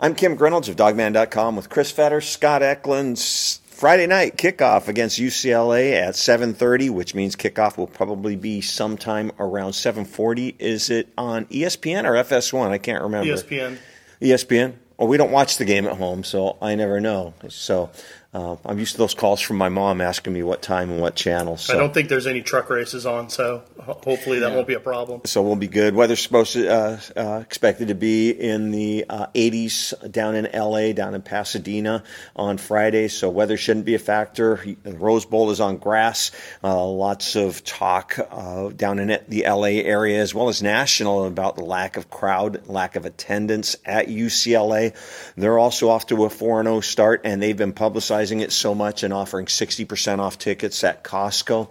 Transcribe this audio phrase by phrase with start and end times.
[0.00, 3.18] I'm Kim Grinolds of Dawgman.com with Chris Fetter, Scott Eklund.
[3.18, 9.72] Friday night kickoff against UCLA at 7:30, which means kickoff will probably be sometime around
[9.72, 10.54] 7:40.
[10.60, 12.70] Is it on ESPN or FS1?
[12.70, 13.28] I can't remember.
[13.28, 13.78] ESPN.
[14.22, 14.74] ESPN.
[14.98, 17.34] Well, we don't watch the game at home, so I never know.
[17.48, 17.90] So
[18.32, 21.16] uh, I'm used to those calls from my mom asking me what time and what
[21.16, 21.56] channel.
[21.56, 21.74] So.
[21.74, 23.64] I don't think there's any truck races on, so
[24.04, 24.54] hopefully that yeah.
[24.54, 25.22] won't be a problem.
[25.24, 25.94] So we'll be good.
[25.94, 30.92] Weather's supposed to uh, uh, expected to be in the 80s uh, down in LA,
[30.92, 32.04] down in Pasadena
[32.36, 33.08] on Friday.
[33.08, 34.60] So weather shouldn't be a factor.
[34.82, 36.30] The Rose Bowl is on grass.
[36.62, 41.56] Uh, lots of talk uh, down in the LA area as well as national about
[41.56, 44.94] the lack of crowd, lack of attendance at UCLA.
[45.36, 49.02] They're also off to a 4 0 start, and they've been publicizing it so much
[49.02, 51.70] and offering 60% off tickets at Costco.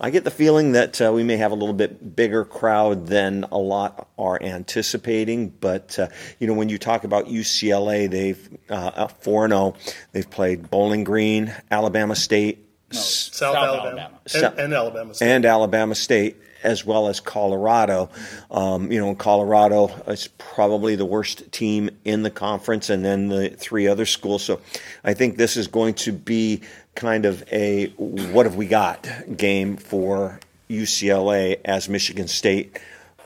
[0.00, 3.44] I get the feeling that uh, we may have a little bit bigger crowd than
[3.50, 5.48] a lot are anticipating.
[5.48, 9.74] But, uh, you know, when you talk about UCLA, they've uh, 4 0.
[10.12, 14.20] They've played Bowling Green, Alabama State, no, South, South, Alabama, Alabama.
[14.34, 15.28] And, and, Alabama State.
[15.28, 18.10] And Alabama State as well as Colorado.
[18.50, 23.50] Um, you know, Colorado is probably the worst team in the conference, and then the
[23.50, 24.42] three other schools.
[24.42, 24.60] So
[25.04, 26.62] I think this is going to be
[26.98, 32.78] kind of a what have we got game for UCLA as Michigan State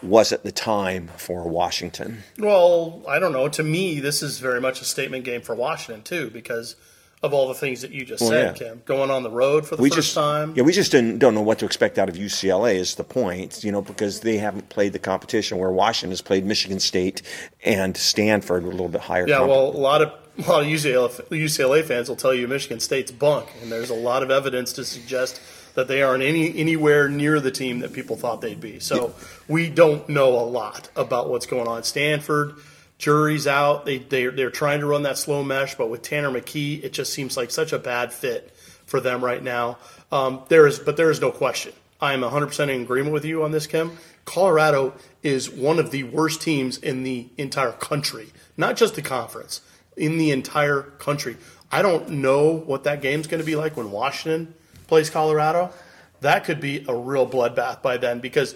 [0.03, 2.23] was at the time for Washington.
[2.39, 3.49] Well, I don't know.
[3.49, 6.77] To me, this is very much a statement game for Washington too, because
[7.23, 8.69] of all the things that you just well, said, yeah.
[8.69, 8.83] Kim.
[8.85, 10.55] Going on the road for the we first just, time.
[10.57, 12.75] Yeah, we just didn't, don't know what to expect out of UCLA.
[12.75, 16.45] Is the point, you know, because they haven't played the competition where Washington has played
[16.45, 17.23] Michigan State
[17.65, 19.27] and Stanford a little bit higher.
[19.27, 22.81] Yeah, well, a lot of a lot of UCLA, UCLA fans will tell you Michigan
[22.81, 25.41] State's bunk, and there's a lot of evidence to suggest
[25.75, 28.79] that they aren't any anywhere near the team that people thought they'd be.
[28.81, 29.15] So
[29.49, 31.83] we don't know a lot about what's going on.
[31.83, 32.57] Stanford
[32.99, 33.85] Jury's out.
[33.85, 37.13] They they they're trying to run that slow mesh, but with Tanner McKee, it just
[37.13, 38.55] seems like such a bad fit
[38.87, 39.79] for them right now.
[40.11, 41.73] Um, there is, but there is no question.
[42.01, 43.97] I am 100% in agreement with you on this, Kim.
[44.25, 49.61] Colorado is one of the worst teams in the entire country, not just the conference,
[49.97, 51.37] in the entire country.
[51.71, 54.55] I don't know what that game's going to be like when Washington
[54.87, 55.73] plays Colorado.
[56.21, 58.55] That could be a real bloodbath by then because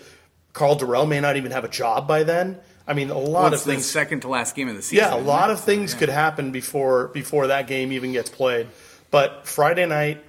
[0.52, 2.58] Karl Dorrell may not even have a job by then.
[2.86, 3.84] I mean, a lot of things.
[3.84, 5.04] second to last game of the season.
[5.04, 5.98] Yeah, a lot of things yeah.
[5.98, 8.68] could happen before before that game even gets played.
[9.10, 10.22] But Friday night,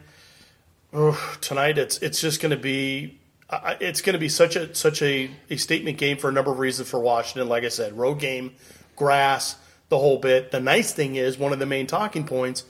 [0.91, 3.19] oh, tonight, it's it's just going to be
[3.49, 6.51] uh, it's going to be such a such a, a statement game for a number
[6.51, 7.47] of reasons for Washington.
[7.47, 8.55] Like I said, road game,
[8.95, 9.55] grass,
[9.89, 10.51] the whole bit.
[10.51, 12.63] The nice thing is one of the main talking points.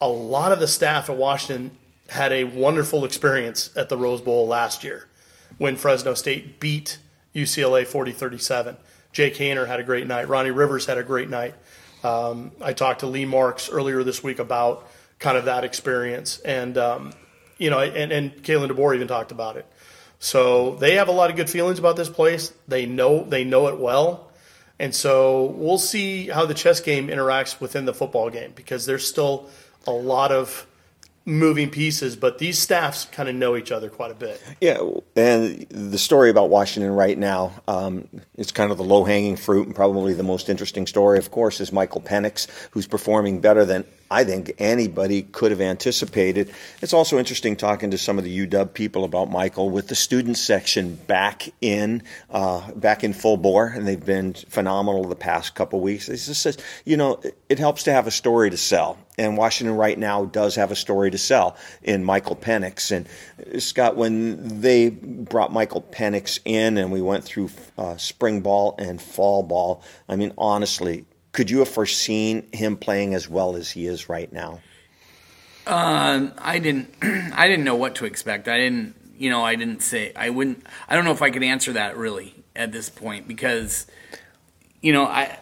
[0.00, 1.76] A lot of the staff at Washington
[2.08, 5.06] had a wonderful experience at the Rose Bowl last year
[5.58, 6.98] when Fresno State beat
[7.34, 8.76] UCLA 40 37.
[9.12, 10.28] Jake Haener had a great night.
[10.28, 11.54] Ronnie Rivers had a great night.
[12.02, 14.88] Um, I talked to Lee Marks earlier this week about
[15.18, 16.38] kind of that experience.
[16.40, 17.12] And, um,
[17.56, 19.66] you know, and, and Kalen DeBoer even talked about it.
[20.18, 22.52] So they have a lot of good feelings about this place.
[22.68, 24.30] They know they know it well.
[24.78, 29.06] And so we'll see how the chess game interacts within the football game because there's
[29.06, 29.48] still
[29.86, 30.66] a lot of
[31.26, 34.42] moving pieces, but these staffs kind of know each other quite a bit.
[34.60, 34.78] Yeah,
[35.16, 39.66] and the story about Washington right now, um, it's kind of the low hanging fruit,
[39.66, 43.84] and probably the most interesting story, of course, is Michael Penix, who's performing better than
[44.10, 46.52] I think anybody could have anticipated.
[46.82, 50.36] It's also interesting talking to some of the UW people about Michael with the student
[50.36, 55.80] section back in uh, back in full bore, and they've been phenomenal the past couple
[55.80, 56.08] weeks.
[56.08, 59.76] It's just says, you know, it helps to have a story to sell, and Washington
[59.76, 62.92] right now does have a story to sell in Michael Penix.
[62.92, 63.08] And
[63.54, 68.74] uh, Scott, when they brought Michael Penix in, and we went through uh, spring ball
[68.78, 73.72] and fall ball, I mean, honestly, could you have foreseen him playing as well as
[73.72, 74.60] he is right now?
[75.66, 76.94] Um, I didn't.
[77.02, 78.48] I didn't know what to expect.
[78.48, 78.94] I didn't.
[79.18, 80.12] You know, I didn't say.
[80.14, 80.64] I wouldn't.
[80.88, 83.86] I don't know if I could answer that really at this point because,
[84.80, 85.38] you know, I,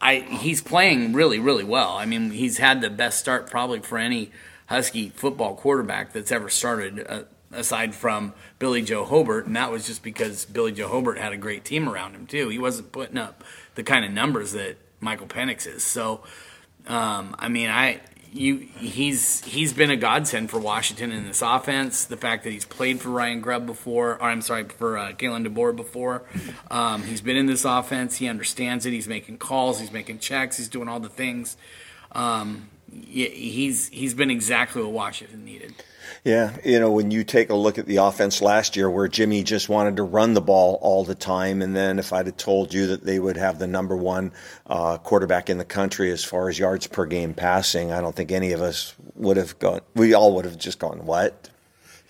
[0.00, 1.96] I he's playing really, really well.
[1.96, 4.32] I mean, he's had the best start probably for any
[4.66, 7.06] Husky football quarterback that's ever started.
[7.08, 11.32] Uh, aside from Billy Joe Hobert, and that was just because Billy Joe Hobert had
[11.32, 12.50] a great team around him too.
[12.50, 13.42] He wasn't putting up
[13.74, 15.84] the kind of numbers that Michael Penix is.
[15.84, 16.20] So,
[16.86, 18.00] um, I mean, I
[18.32, 22.04] you he's he's been a godsend for Washington in this offense.
[22.04, 25.46] The fact that he's played for Ryan Grubb before, or I'm sorry, for uh, Kalen
[25.46, 26.24] DeBoer before.
[26.70, 28.16] Um, he's been in this offense.
[28.16, 28.92] He understands it.
[28.92, 29.80] He's making calls.
[29.80, 30.56] He's making checks.
[30.56, 31.56] He's doing all the things.
[32.12, 35.74] Um, he's he's been exactly what Washington needed.
[36.24, 39.42] Yeah, you know, when you take a look at the offense last year where Jimmy
[39.42, 42.74] just wanted to run the ball all the time, and then if I'd have told
[42.74, 44.32] you that they would have the number one
[44.66, 48.32] uh, quarterback in the country as far as yards per game passing, I don't think
[48.32, 51.50] any of us would have gone, we all would have just gone, what?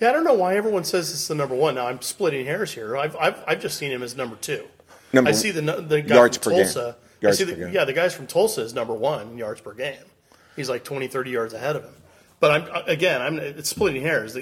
[0.01, 1.75] Yeah, I don't know why everyone says it's the number one.
[1.75, 2.97] Now, I'm splitting hairs here.
[2.97, 4.65] I've, I've, I've just seen him as number two.
[5.13, 6.97] Number I see the, the guy yards from Tulsa.
[7.21, 9.97] Yards I see the, Yeah, the guys from Tulsa is number one yards per game.
[10.55, 11.95] He's like 20, 30 yards ahead of him.
[12.41, 14.37] But I'm again, I'm it's splitting hairs.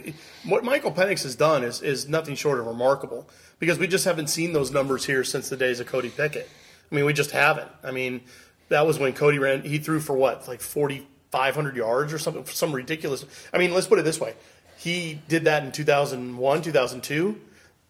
[0.45, 3.27] What Michael Penix has done is is nothing short of remarkable
[3.59, 6.49] because we just haven't seen those numbers here since the days of Cody Pickett.
[6.91, 7.71] I mean, we just haven't.
[7.83, 8.21] I mean,
[8.69, 9.63] that was when Cody ran.
[9.63, 13.25] He threw for what, like forty five hundred yards or something, some ridiculous.
[13.53, 14.35] I mean, let's put it this way:
[14.77, 17.41] he did that in two thousand one, two thousand two.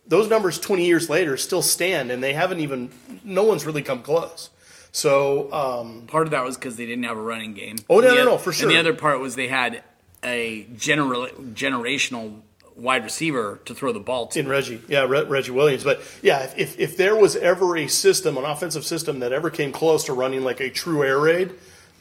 [0.06, 2.90] Those numbers twenty years later still stand, and they haven't even.
[3.24, 4.50] No one's really come close.
[4.92, 7.76] So um, part of that was because they didn't have a running game.
[7.90, 8.68] Oh no, no, no, for sure.
[8.68, 9.82] And the other part was they had
[10.22, 12.40] a general generational
[12.76, 14.38] wide receiver to throw the ball to.
[14.38, 15.84] In Reggie, yeah, Reggie Williams.
[15.84, 19.72] But yeah, if, if there was ever a system, an offensive system that ever came
[19.72, 21.52] close to running like a true air raid,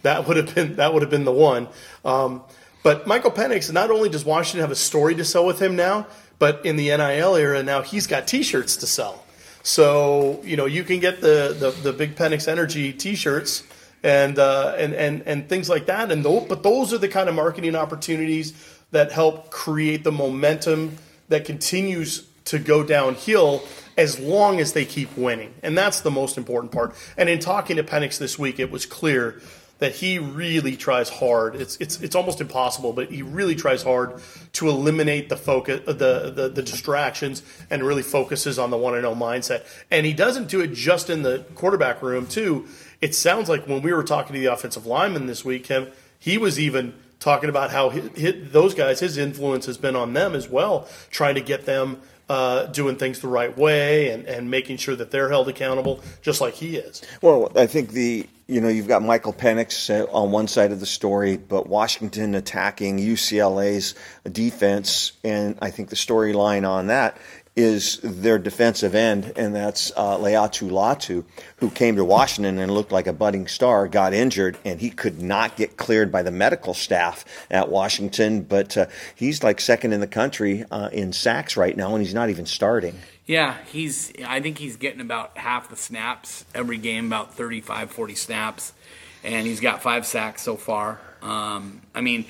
[0.03, 1.67] that would have been that would have been the one.
[2.03, 2.43] Um,
[2.83, 6.05] but Michael Penix, not only does Washington have a story to sell with him now,
[6.37, 9.23] but in the NIL era now he's got T-shirts to sell.
[9.63, 13.63] So you know you can get the the, the big Penix Energy T-shirts
[14.05, 16.11] and uh, and and and things like that.
[16.11, 18.53] And those, but those are the kind of marketing opportunities
[18.91, 20.97] that help create the momentum
[21.27, 23.63] that continues to go downhill
[23.97, 25.53] as long as they keep winning.
[25.63, 26.93] And that's the most important part.
[27.17, 29.41] And in talking to Penix this week, it was clear
[29.79, 31.55] that he really tries hard.
[31.55, 34.21] It's it's it's almost impossible, but he really tries hard
[34.53, 37.41] to eliminate the focus, the the, the distractions,
[37.71, 39.65] and really focuses on the one and zero mindset.
[39.89, 42.67] And he doesn't do it just in the quarterback room too
[43.05, 46.39] it sounds like when we were talking to the offensive lineman this week, him, he
[46.39, 50.87] was even talking about how those guys, his influence has been on them as well,
[51.11, 55.11] trying to get them uh, doing things the right way and, and making sure that
[55.11, 57.03] they're held accountable, just like he is.
[57.21, 60.79] Well, I think the you know you've got Michael Penix uh, on one side of
[60.79, 63.93] the story, but Washington attacking UCLA's
[64.31, 67.19] defense, and I think the storyline on that
[67.55, 71.23] is their defensive end, and that's uh, Laiatu Latu,
[71.57, 75.21] who came to Washington and looked like a budding star, got injured, and he could
[75.21, 78.41] not get cleared by the medical staff at Washington.
[78.41, 82.13] But uh, he's like second in the country uh, in sacks right now, and he's
[82.13, 82.95] not even starting.
[83.25, 84.11] Yeah, he's.
[84.25, 88.73] I think he's getting about half the snaps every game, about 35, 40 snaps,
[89.23, 90.99] and he's got five sacks so far.
[91.21, 92.25] Um, I mean,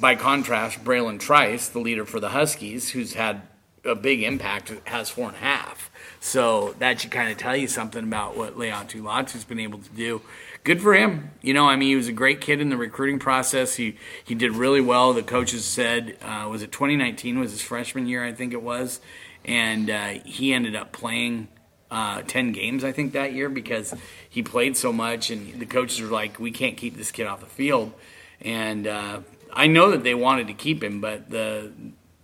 [0.00, 3.42] by contrast, Bralen Trice, the leader for the Huskies, who's had
[3.84, 5.90] a big impact has four and a half.
[6.20, 9.90] So that should kind of tell you something about what Laiatu Latu's been able to
[9.90, 10.22] do.
[10.64, 11.32] Good for him.
[11.42, 13.74] You know, I mean, he was a great kid in the recruiting process.
[13.74, 15.12] He he did really well.
[15.12, 19.00] The coaches said, uh, was it 2019 was his freshman year, I think it was,
[19.44, 21.48] and uh, he ended up playing
[21.90, 23.94] uh, 10 games, I think, that year because
[24.28, 27.40] he played so much, and the coaches were like, we can't keep this kid off
[27.40, 27.92] the field.
[28.40, 29.20] And uh,
[29.52, 31.72] I know that they wanted to keep him, but the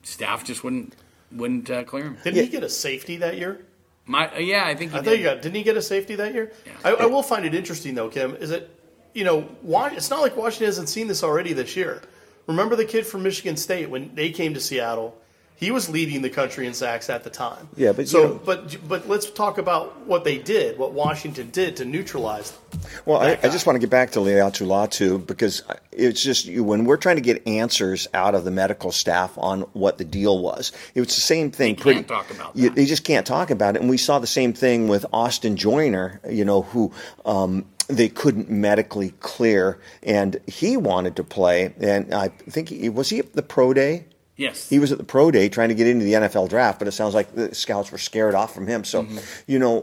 [0.04, 0.94] staff just wouldn't
[1.32, 2.18] wouldn't uh, clear him.
[2.22, 2.42] Didn't yeah.
[2.42, 3.64] he get a safety that year?
[4.06, 5.04] My uh, yeah, I think he I did.
[5.06, 5.42] think he got.
[5.42, 6.52] Didn't he get a safety that year?
[6.64, 6.72] Yeah.
[6.84, 8.36] I, I, will find it interesting though, Kim.
[8.36, 8.70] Is it
[9.12, 9.90] you know why?
[9.90, 12.02] It's not like Washington hasn't seen this already this year.
[12.46, 15.20] Remember the kid from Michigan State when they came to Seattle
[15.58, 17.68] he was leading the country in sacks at the time.
[17.76, 21.50] Yeah, but so, you know, but but let's talk about what they did, what Washington
[21.50, 22.56] did to neutralize.
[23.04, 26.84] Well, I, I, just want to get back to Laiatu Latu because it's just when
[26.84, 30.70] we're trying to get answers out of the medical staff on what the deal was.
[30.94, 31.74] It was the same thing.
[31.74, 32.60] They can't talk about that.
[32.60, 35.56] You, they just can't talk about it, and we saw the same thing with Austin
[35.56, 36.20] Joyner.
[36.30, 36.92] You know who.
[37.26, 41.74] Um, they couldn't medically clear, and he wanted to play.
[41.80, 44.04] And I think he was he at the pro day
[44.38, 44.68] Yes.
[44.68, 46.92] He was at the pro day trying to get into the NFL draft, but it
[46.92, 48.84] sounds like the scouts were scared off from him.
[48.84, 49.18] So, Mm-hmm.
[49.48, 49.80] you know,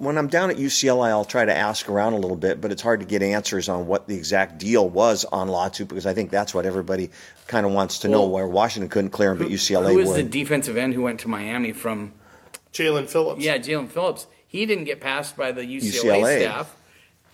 [0.00, 2.80] when I'm down at UCLA, I'll try to ask around a little bit, but it's
[2.82, 6.30] hard to get answers on what the exact deal was on Latu because I think
[6.30, 7.10] that's what everybody
[7.46, 10.08] kind of wants to know Well, where Washington couldn't clear him, but UCLA Who is
[10.08, 10.30] the would.
[10.30, 12.12] defensive end who went to Miami from?
[12.72, 13.44] Jaelan Phillips.
[13.44, 14.26] Yeah, Jaelan Phillips.
[14.46, 16.40] He didn't get passed by the UCLA, UCLA.
[16.40, 16.76] staff,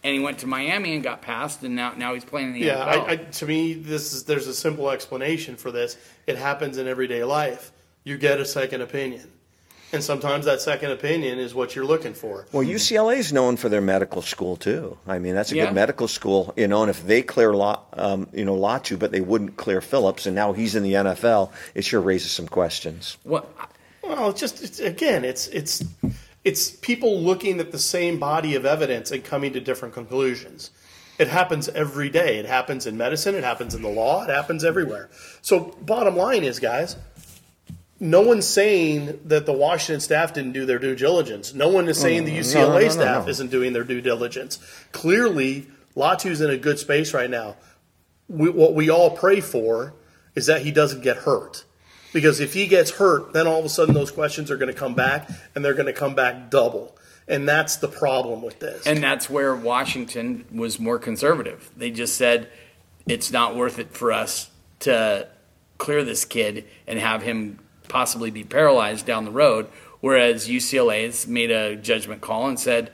[0.08, 2.60] and he went to Miami and got passed, and now now he's playing in the
[2.60, 3.08] Yeah, NFL.
[3.08, 5.96] I, I, to me, this is there's a simple explanation for this.
[6.26, 7.72] It happens in everyday life.
[8.04, 9.30] You get a second opinion,
[9.92, 12.46] and sometimes that second opinion is what you're looking for.
[12.52, 14.96] Well, UCLA is known for their medical school too.
[15.06, 15.66] I mean, that's a Yeah.
[15.66, 16.82] good medical school, you know.
[16.82, 20.34] And if they clear, La, um, you know, Latu, but they wouldn't clear Phillips, and
[20.34, 23.18] now he's in the NFL, it sure raises some questions.
[23.24, 23.46] what?
[24.02, 25.84] Well, it's just it's, again, it's it's
[26.44, 30.70] it's people looking at the same body of evidence and coming to different conclusions.
[31.18, 32.38] It happens every day.
[32.38, 33.34] It happens in medicine.
[33.34, 34.22] It happens in the law.
[34.22, 35.10] It happens everywhere.
[35.42, 36.96] So, bottom line is, guys,
[38.00, 41.52] no one's saying that the Washington staff didn't do their due diligence.
[41.52, 44.58] No one is saying the UCLA no, no, no, staff isn't doing their due diligence.
[44.92, 45.66] Clearly,
[45.96, 47.56] Latu's in a good space right now.
[48.28, 49.94] We, what we all pray for
[50.36, 51.64] is that he doesn't get hurt.
[52.12, 54.78] Because if he gets hurt, then all of a sudden those questions are going to
[54.78, 56.96] come back, and they're going to come back double.
[57.26, 58.86] And that's the problem with this.
[58.86, 61.70] And that's where Washington was more conservative.
[61.76, 62.48] They just said
[63.06, 64.50] it's not worth it for us
[64.80, 65.28] to
[65.76, 69.66] clear this kid and have him possibly be paralyzed down the road.
[70.00, 72.92] Whereas UCLA has made a judgment call and said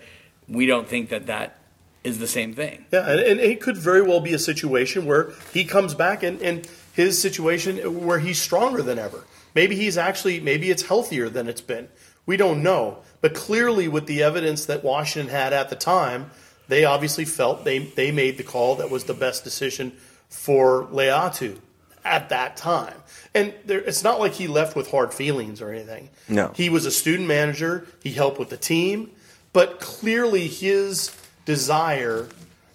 [0.48, 1.58] we don't think that that
[2.02, 2.84] is the same thing.
[2.92, 6.40] Yeah, and, and it could very well be a situation where he comes back and,
[6.42, 9.24] and his situation where he's stronger than ever.
[9.54, 11.88] Maybe he's actually, maybe it's healthier than it's been.
[12.24, 12.98] We don't know.
[13.20, 16.30] But clearly, with the evidence that Washington had at the time,
[16.68, 19.92] they obviously felt they, they made the call that was the best decision
[20.28, 21.58] for Leatu
[22.04, 22.94] at that time.
[23.34, 26.10] And there, it's not like he left with hard feelings or anything.
[26.28, 26.52] No.
[26.54, 29.10] He was a student manager, he helped with the team,
[29.52, 32.28] but clearly his desire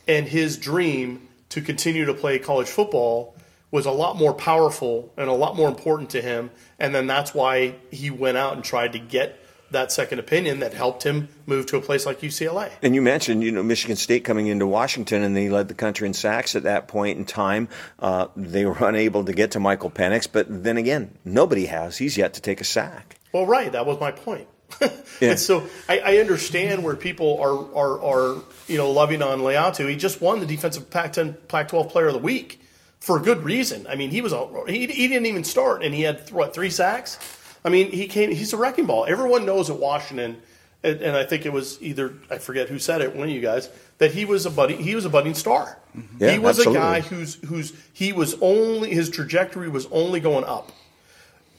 [0.08, 3.36] and his dream to continue to play college football
[3.72, 6.50] was a lot more powerful and a lot more important to him.
[6.80, 9.40] And then that's why he went out and tried to get
[9.72, 12.72] that second opinion that helped him move to a place like UCLA.
[12.82, 16.08] And you mentioned, you know, Michigan State coming into Washington, and they led the country
[16.08, 17.70] in sacks at that point in time.
[18.00, 21.98] Uh, they were unable to get to Michael Penix, but then again, nobody has.
[21.98, 23.18] He's yet to take a sack.
[23.32, 23.72] Well, right.
[23.72, 24.48] That was my point.
[25.20, 25.32] Yeah.
[25.32, 29.90] And so I, I understand where people are, are, are, you know, loving on Leatu.
[29.90, 32.59] He just won the defensive Pac-10, Pac-12 Player of the Week
[33.00, 33.88] for a good reason.
[33.88, 36.70] I mean, he was a, he, he didn't even start, and he had what three
[36.70, 37.18] sacks.
[37.64, 38.32] I mean, he came.
[38.32, 39.06] He's a wrecking ball.
[39.06, 40.42] Everyone knows at Washington,
[40.84, 43.42] and, and I think it was either I forget who said it, one of you
[43.42, 45.78] guys, that he was a budding he was a budding star.
[46.20, 46.78] Yeah, he was absolutely.
[46.78, 50.72] a guy who's who's he was only his trajectory was only going up.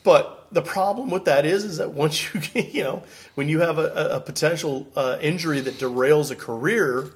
[0.03, 3.03] But the problem with that is, is that once you get, you know,
[3.35, 7.11] when you have a, a- a potential uh, injury that derails a career,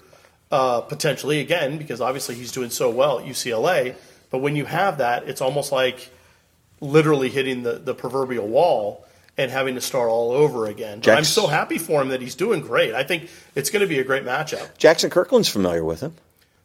[0.52, 3.95] uh, potentially again, because obviously he's doing so well at UCLA.
[4.35, 6.11] But when you have that, it's almost like
[6.81, 9.07] literally hitting the, the proverbial wall
[9.38, 10.99] and having to start all over again.
[10.99, 12.97] But I'm so happy for him that he's doing great.
[12.97, 14.76] I think it's going to be a great matchup.
[14.76, 16.14] Jaxson Kirkland's familiar with him.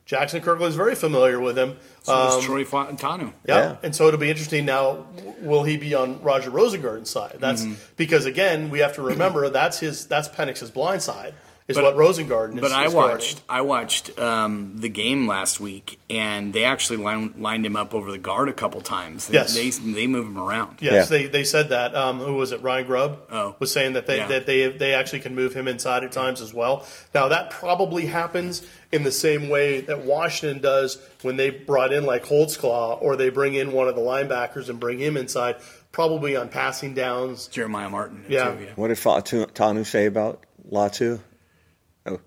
[0.07, 1.77] Jaxson Kirkland is very familiar with him.
[2.01, 3.33] So Um, was Troy Fautanu.
[3.47, 3.55] Yeah.
[3.59, 3.75] Yeah.
[3.83, 5.05] And so it'll be interesting now.
[5.41, 7.35] Will he be on Roger Rosengarten's side?
[7.39, 7.73] That's Mm-hmm.
[7.97, 11.35] because again, we have to remember that's his that's Penix's blind side
[11.69, 12.61] is what Rosengarten is.
[12.61, 13.15] But I is guarding.
[13.15, 17.93] watched I watched um, the game last week, and they actually line, lined him up
[17.93, 19.27] over the guard a couple times.
[19.27, 19.53] They- Yes.
[19.55, 20.79] they they move him around.
[20.81, 21.17] Yes, Yeah.
[21.17, 21.95] they, they said that.
[21.95, 22.61] Um, who was it?
[22.61, 23.55] Ryan Grubb Oh.
[23.59, 24.27] was saying that they Yeah.
[24.27, 26.85] that they they actually can move him inside at times as well.
[27.13, 28.61] Now that probably happens
[28.91, 33.29] in the same way that Washington does when they brought in like Holtzclaw or they
[33.29, 35.57] bring in one of the linebackers and bring him inside,
[35.91, 37.47] probably on passing downs.
[37.47, 38.25] Jeremiah Martin.
[38.27, 38.51] Yeah.
[38.51, 38.69] too, yeah.
[38.75, 41.19] What did Fautanu say about Latu?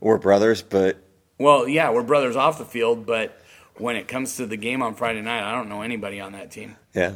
[0.01, 0.99] We're brothers, but
[1.39, 3.39] Well, yeah, we're brothers off the field, but
[3.77, 6.51] when it comes to the game on Friday night, I don't know anybody on that
[6.51, 6.77] team.
[6.95, 7.13] yeah.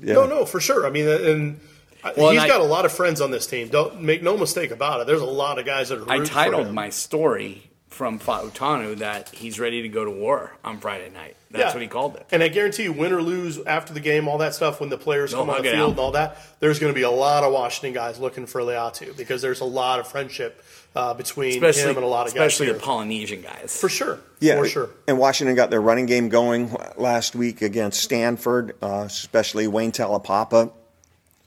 [0.00, 0.14] yeah.
[0.14, 0.86] No, no, for sure.
[0.86, 1.60] I mean, and
[2.04, 3.68] I- Well, he's and I- got a lot of friends on this team.
[3.68, 5.06] Don't make no mistake about it.
[5.06, 6.08] There's a lot of guys that are.
[6.10, 6.74] I rooting for titled him.
[6.74, 11.34] my story from Fautanu that he's ready to go to war on Friday night.
[11.50, 11.72] That's Yeah.
[11.72, 12.26] what he called it.
[12.30, 14.98] And I guarantee you, win or lose after the game, all that stuff, when the
[14.98, 15.90] players They'll come on the field out.
[15.90, 19.16] and all that, there's going to be a lot of Washington guys looking for Leatu
[19.16, 20.62] because there's a lot of friendship
[20.98, 22.52] uh, between Especially, him and a lot of guys.
[22.52, 22.80] especially the.
[22.80, 23.78] Polynesian guys.
[23.80, 24.18] for sure.
[24.40, 24.90] Yeah, for sure.
[25.06, 30.72] And Washington got their running game going last week against Stanford, uh, especially Wayne Taulapapa.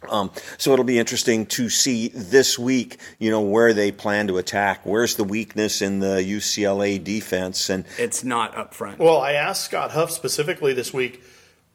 [0.09, 4.37] Um, so it'll be interesting to see this week, you know, where they plan to
[4.37, 4.85] attack.
[4.85, 7.69] Where's the weakness in the UCLA defense?
[7.69, 8.99] And It's not up front.
[8.99, 11.21] Well, I asked Scott Huff specifically this week,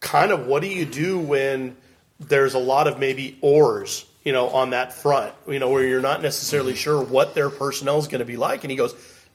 [0.00, 1.76] kind of what do you do when
[2.18, 6.00] there's a lot of maybe ors, you know, on that front, you know, where you're
[6.00, 8.64] not necessarily sure what their personnel is going to be like.
[8.64, 8.92] And he goes,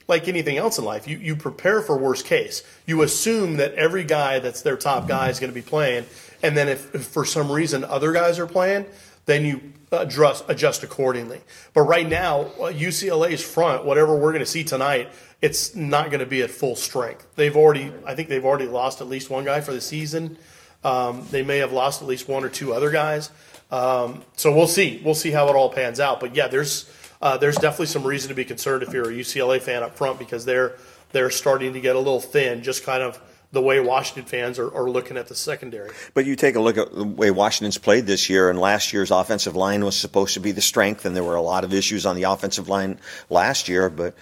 [0.09, 2.61] like anything else in life, you, you prepare for worst case.
[2.85, 6.07] You assume that every guy that's their top guy is going to be playing.
[6.43, 8.85] And then if, if for some reason other guys are playing,
[9.27, 9.61] then you
[9.93, 11.39] adjust, adjust accordingly.
[11.73, 15.07] But right now, UCLA's front, whatever we're going to see tonight,
[15.41, 17.25] it's not going to be at full strength.
[17.37, 20.37] They've already, I think they've already lost at least one guy for the season.
[20.83, 23.29] Um, they may have lost at least one or two other guys.
[23.71, 25.01] Um, so we'll see.
[25.03, 26.19] We'll see how it all pans out.
[26.19, 29.61] But yeah, there's uh, there's definitely some reason to be concerned if you're a UCLA
[29.61, 30.75] fan up front because they're
[31.11, 32.63] they're starting to get a little thin.
[32.63, 33.19] Just kind of
[33.51, 35.91] the way Washington fans are, are looking at the secondary.
[36.13, 39.11] But you take a look at the way Washington's played this year, and last year's
[39.11, 42.05] offensive line was supposed to be the strength, and there were a lot of issues
[42.05, 42.99] on the offensive line
[43.29, 44.15] last year, but.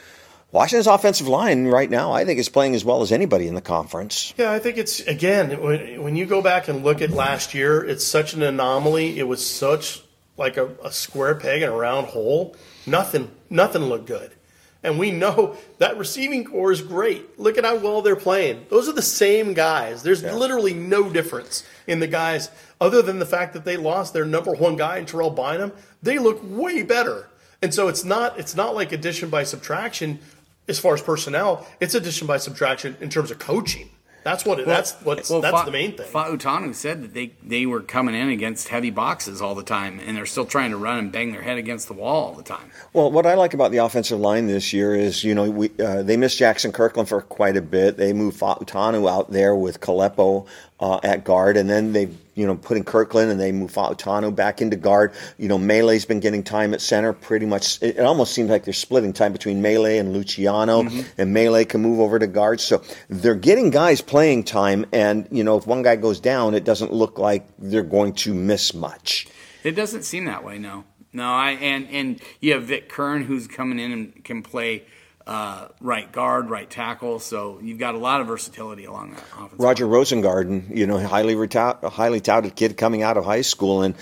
[0.51, 3.61] Washington's offensive line right now, I think, is playing as well as anybody in the
[3.61, 4.33] conference.
[4.35, 7.83] Yeah, I think it's again when, when you go back and look at last year,
[7.83, 9.19] it's such an anomaly.
[9.19, 10.01] It was such
[10.37, 12.55] like a, a square peg in a round hole.
[12.87, 14.31] Nothing, nothing looked good.
[14.81, 17.37] And we know that receiving corps is great.
[17.37, 18.65] Look at how well they're playing.
[18.69, 20.03] Those are the same guys.
[20.03, 20.33] There's yeah.
[20.33, 24.53] literally no difference in the guys, other than the fact that they lost their number
[24.53, 25.73] one guy in Terrell Bynum.
[26.01, 27.27] They look way better.
[27.61, 30.19] And so it's not it's not like addition by subtraction
[30.69, 31.67] as far as personnel.
[31.79, 33.89] It's addition by subtraction in terms of coaching.
[34.23, 34.59] That's what.
[34.59, 35.29] It, well, that's what's.
[35.29, 36.05] Well, that's Fa- the main thing.
[36.05, 40.17] Fautanu said that they they were coming in against heavy boxes all the time, and
[40.17, 42.69] they're still trying to run and bang their head against the wall all the time.
[42.93, 46.03] Well, what I like about the offensive line this year is, you know, we uh,
[46.03, 47.97] they missed Jaxson Kirkland for quite a bit.
[47.97, 50.45] They moved Fautanu out there with Kalepo
[50.79, 52.09] uh, at guard, and then they
[52.39, 55.11] you know putting Kirkland and they move Fautanu back into guard.
[55.37, 57.81] You know, Mele's been getting time at center pretty much.
[57.81, 61.21] It, it almost seems like they're splitting time between Mele and Luciano, mm-hmm.
[61.21, 62.61] and Mele can move over to guard.
[62.61, 66.63] So they're getting guys playing time, and you know if one guy goes down, it
[66.63, 69.27] doesn't look like they're going to miss much.
[69.65, 70.85] It doesn't seem that way, no.
[71.11, 74.85] No, I and and you have Vic Curne who's coming in and can play
[75.29, 77.19] uh, right guard, right tackle.
[77.19, 79.59] So you've got a lot of versatility along that offense.
[79.59, 83.93] Roger Rosengarten, you know, highly reta- highly touted kid coming out of high school, and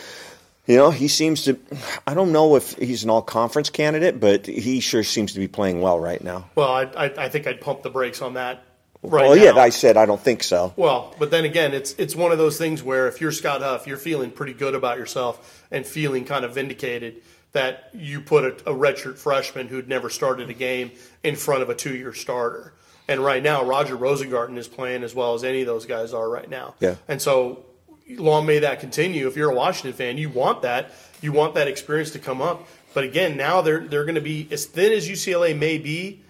[0.67, 1.59] you know he seems to.
[2.07, 5.49] I don't know if he's an all conference candidate, but he sure seems to be
[5.49, 6.49] playing well right now.
[6.55, 8.63] Well, I, I, I think I'd pump the brakes on that.
[9.03, 9.43] Right well, now.
[9.43, 10.73] yeah, I said I don't think so.
[10.77, 13.85] Well, but then again, it's it's one of those things where if you're Scott Huff,
[13.85, 17.21] you're feeling pretty good about yourself and feeling kind of vindicated
[17.57, 20.91] that you put a, a redshirt freshman who'd never started a game
[21.23, 22.73] in front of a two-year starter.
[23.07, 26.29] And right now, Roger Rosengarten is playing as well as any of those guys are
[26.29, 26.75] right now.
[26.79, 26.95] Yeah.
[27.07, 27.65] And so,
[28.09, 29.27] long may that continue.
[29.27, 30.91] If you're a Washington fan, you want that.
[31.21, 32.67] You want that experience to come up.
[32.93, 36.21] But again, now they're they're going to be as thin as UCLA may be.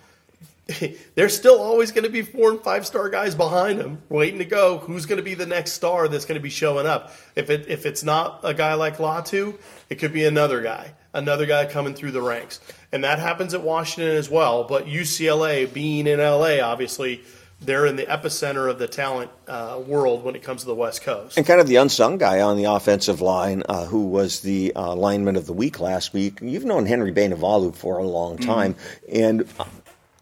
[1.15, 4.45] There's still always going to be four and five star guys behind them waiting to
[4.45, 4.79] go.
[4.79, 7.13] Who's going to be the next star that's going to be showing up?
[7.35, 9.57] If it if it's not a guy like Latu,
[9.89, 12.59] it could be another guy another guy coming through the ranks.
[12.91, 14.63] And that happens at Washington as well.
[14.63, 17.23] But UCLA, being in LA, obviously,
[17.59, 21.01] they're in the epicenter of the talent uh, world when it comes to the West
[21.01, 21.37] Coast.
[21.37, 24.95] And kind of the unsung guy on the offensive line, uh, who was the uh,
[24.95, 26.39] lineman of the week last week.
[26.41, 28.49] You've known Henry Bainivalu for a long mm-hmm.
[28.49, 29.23] time, mm-hmm.
[29.23, 29.49] and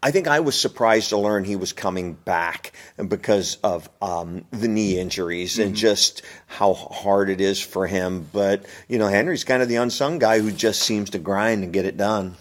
[0.02, 2.72] I think I was surprised to learn he was coming back
[3.08, 5.62] because of um, the knee injuries mm-hmm.
[5.62, 8.28] and just how hard it is for him.
[8.32, 11.72] But you know, Henry's kind of the unsung guy who just seems to grind and
[11.72, 12.36] get it done.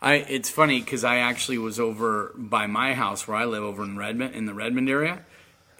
[0.00, 3.82] I, it's funny because I actually was over by my house where I live over
[3.82, 5.24] in Redmond in the Redmond area,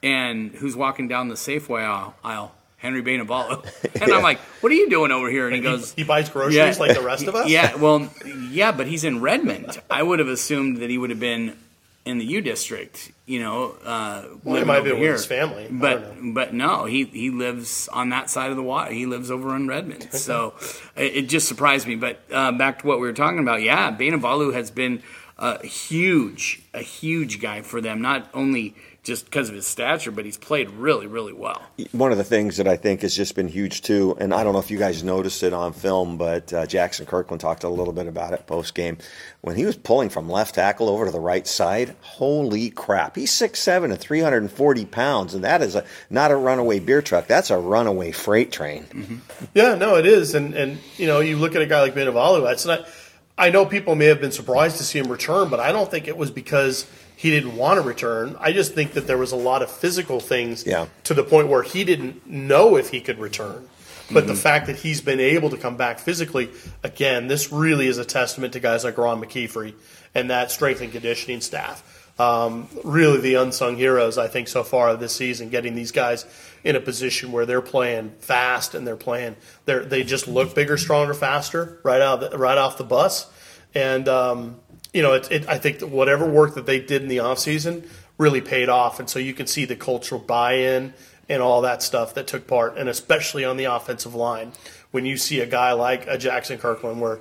[0.03, 2.15] and who's walking down the Safeway aisle?
[2.25, 3.64] aisle Henry Bainivalu.
[4.01, 4.16] And yeah.
[4.16, 5.47] I'm like, what are you doing over here?
[5.47, 6.75] And he goes, he, he buys groceries yeah.
[6.79, 7.49] like the rest of us?
[7.49, 8.11] Yeah, well,
[8.51, 9.81] yeah, but he's in Redmond.
[9.88, 11.57] I would have assumed that he would have been
[12.05, 15.68] in the U district, you know, uh, well, he might be with his family.
[15.70, 18.92] But but no, he he lives on that side of the water.
[18.92, 20.12] He lives over in Redmond.
[20.12, 20.55] So
[20.97, 21.94] it, it, just surprised me.
[21.94, 25.03] But uh, back to what we were talking about, yeah, Bainivalu has been
[25.38, 28.03] a huge, a huge guy for them.
[28.03, 31.62] Not only just because of his stature, but he's played really, really well.
[31.93, 34.55] One of the things that I think has just been huge too, and I don't
[34.55, 37.93] know if you guys noticed it on film, but uh, Jaxson Kirkland talked a little
[37.93, 38.97] bit about it post game
[39.43, 41.95] when he was pulling from left tackle over to the right side.
[42.01, 43.14] Holy crap!
[43.14, 46.37] He's six seven and three hundred and forty pounds, and that is a not a
[46.37, 47.27] runaway beer truck.
[47.27, 48.85] That's a runaway freight train.
[48.85, 49.45] Mm-hmm.
[49.55, 52.43] Yeah, no, it is, and and you know you look at a guy like Bainivalu.
[52.43, 52.88] That's not.
[53.37, 56.07] I know people may have been surprised to see him return, but I don't think
[56.07, 56.88] it was because
[57.25, 58.37] he didn't want to return.
[58.39, 60.89] I just think that there was a lot of physical things yeah.
[61.05, 63.67] to the point where he didn't know if he could return.
[64.13, 64.29] But mm-hmm.
[64.29, 66.51] the fact that he's been able to come back physically,
[66.83, 69.73] again, this really is a testament to guys like Ron McKeefery
[70.15, 71.83] and that strength and conditioning staff.
[72.19, 76.25] um, really the unsung heroes, I think, so far this season, getting these guys
[76.63, 80.77] in a position where they're playing fast and they're playing, they they just look bigger,
[80.77, 83.31] stronger, faster right out the, right off the bus.
[83.75, 84.61] And, um,
[84.95, 88.41] you know, it, it, I think whatever work that they did in the offseason really
[88.41, 89.01] paid off.
[89.01, 90.95] And so you can see the cultural buy in
[91.29, 94.53] and all that stuff that took part, and especially on the offensive line.
[94.93, 97.19] When you see a guy like a Jaxson Kirkland, where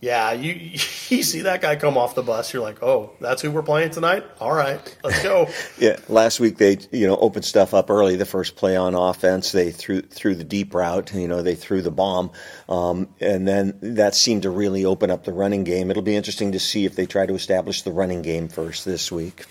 [0.00, 0.52] yeah, you
[1.08, 3.90] you see that guy come off the bus, you're like, oh, that's who we're playing
[3.90, 4.24] tonight.
[4.40, 5.48] All right, let's go.
[5.78, 8.16] yeah, last week they you know opened stuff up early.
[8.16, 11.12] The first play on offense, they threw threw the deep route.
[11.12, 12.30] You know, they threw the bomb,
[12.68, 15.90] um, and then that seemed to really open up the running game.
[15.90, 19.10] It'll be interesting to see if they try to establish the running game first this
[19.10, 19.46] week.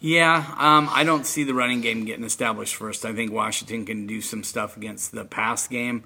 [0.00, 3.04] Yeah, um, I don't see the running game getting established first.
[3.04, 6.04] I think Washington can do some stuff against the pass game.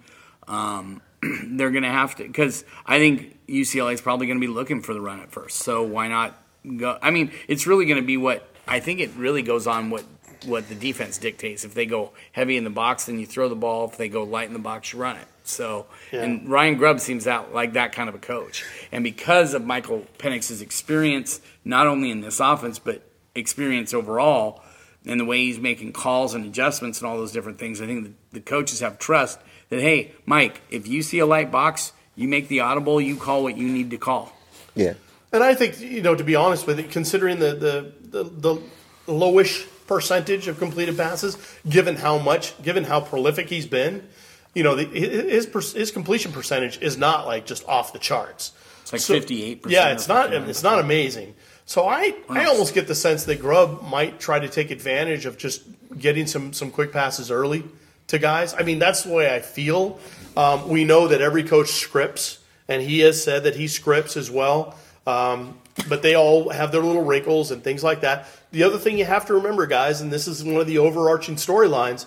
[0.48, 4.52] Um, they're going to have to because I think UCLA is probably going to be
[4.52, 5.58] looking for the run at first.
[5.58, 6.36] So why not
[6.76, 6.98] go?
[7.02, 9.00] I mean, it's really going to be what I think.
[9.00, 10.04] It really goes on what
[10.46, 11.64] what the defense dictates.
[11.64, 13.88] If they go heavy in the box, then you throw the ball.
[13.88, 15.26] If they go light in the box, you run it.
[15.44, 16.22] So, yeah.
[16.22, 18.64] and Ryan Grubb seems that like that kind of a coach.
[18.90, 23.02] And because of Michael Penix's experience, not only in this offense but
[23.34, 24.62] experience overall,
[25.04, 28.04] and the way he's making calls and adjustments and all those different things, I think
[28.04, 32.28] the, the coaches have trust that hey, Mike, if you see a light box, you
[32.28, 34.32] make the audible, you call what you need to call.
[34.74, 34.94] Yeah.
[35.32, 38.62] And I think you know to be honest with you, considering the the the, the
[39.06, 41.36] lowish percentage of completed passes,
[41.68, 44.06] given how much, given how prolific he's been,
[44.54, 48.52] you know, the, his his completion percentage is not like just off the charts.
[48.82, 49.86] It's like fifty eight percent.
[49.86, 51.34] Yeah, it's not it's not amazing.
[51.64, 55.38] So I, I almost get the sense that Grubb might try to take advantage of
[55.38, 55.62] just
[55.98, 57.64] getting some some quick passes early
[58.08, 58.52] to guys.
[58.52, 59.98] I mean, that's the way I feel.
[60.36, 64.30] Um, we know that every coach scripts, and he has said that he scripts as
[64.30, 64.76] well.
[65.06, 68.28] Um, but they all have their little wrinkles and things like that.
[68.50, 71.36] The other thing you have to remember, guys, and this is one of the overarching
[71.36, 72.06] storylines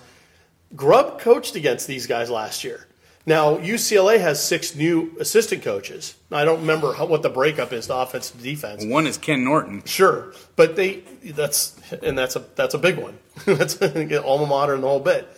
[0.74, 2.86] Grubb coached against these guys last year.
[3.24, 6.14] Now, UCLA has six new assistant coaches.
[6.30, 8.84] I don't remember how, what the breakup is to offense to defense.
[8.84, 9.82] One is Ken Norton.
[9.84, 13.18] Sure, but they that's and that's a that's a big one.
[13.44, 15.28] that's alma mater and the whole bit.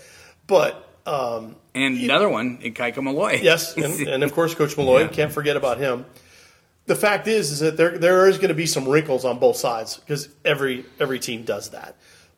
[0.47, 3.41] But um, and another one, Ikaika Malloy.
[3.43, 5.03] Yes, and, and, of course Coach Malloy.
[5.03, 5.09] Yeah.
[5.09, 6.05] Can't forget about him.
[6.87, 9.57] The fact is, is that there there is going to be some wrinkles on both
[9.57, 11.97] sides because every every team does that.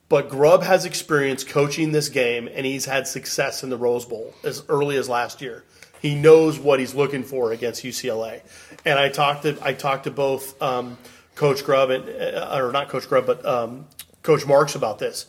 [0.09, 4.35] But Grubb has experience coaching this game, and he's had success in the Rose Bowl
[4.42, 5.64] as early as last year.
[6.02, 8.40] He knows what he's looking for against UCLA.
[8.85, 10.98] And I talked to I talked to both um,
[11.35, 13.87] Coach Grubb and uh, or not Coach Grubb, but um,
[14.22, 15.26] Coach Marks about this.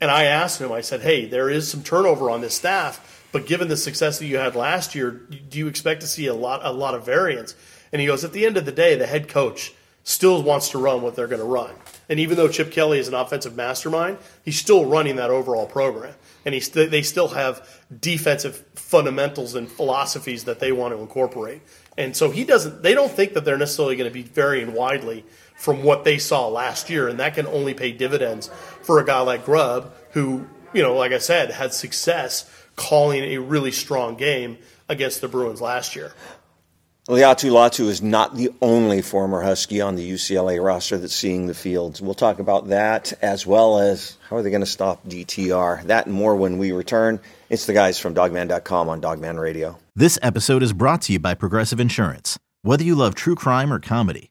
[0.00, 3.46] And I asked him, I said, hey, there is some turnover on this staff, but
[3.46, 6.60] given the success that you had last year, do you expect to see a lot,
[6.64, 7.54] a lot of variance?
[7.92, 10.78] And he goes, at the end of the day, the head coach still wants to
[10.78, 11.74] run what they're going to run.
[12.08, 16.14] And even though Chip Kelly is an offensive mastermind, he's still running that overall program.
[16.44, 17.68] And he st- they still have
[18.00, 21.60] defensive fundamentals and philosophies that they want to incorporate.
[21.98, 25.24] And so he doesn't, they don't think that they're necessarily going to be varying widely
[25.60, 28.48] from what they saw last year, and that can only pay dividends
[28.80, 33.36] for a guy like Grubb, who, you know, like I said, had success calling a
[33.36, 34.56] really strong game
[34.88, 36.14] against the Bruins last year.
[37.08, 41.52] Laiatu Latu is not the only former Husky on the UCLA roster that's seeing the
[41.52, 42.00] fields.
[42.00, 45.82] We'll talk about that as well as how are they going to stop DTR.
[45.84, 47.20] That and more when we return.
[47.50, 49.76] It's the guys from dawgman.com on Dawgman Radio.
[49.94, 52.38] This episode is brought to you by Progressive Insurance.
[52.62, 54.30] Whether you love true crime or comedy,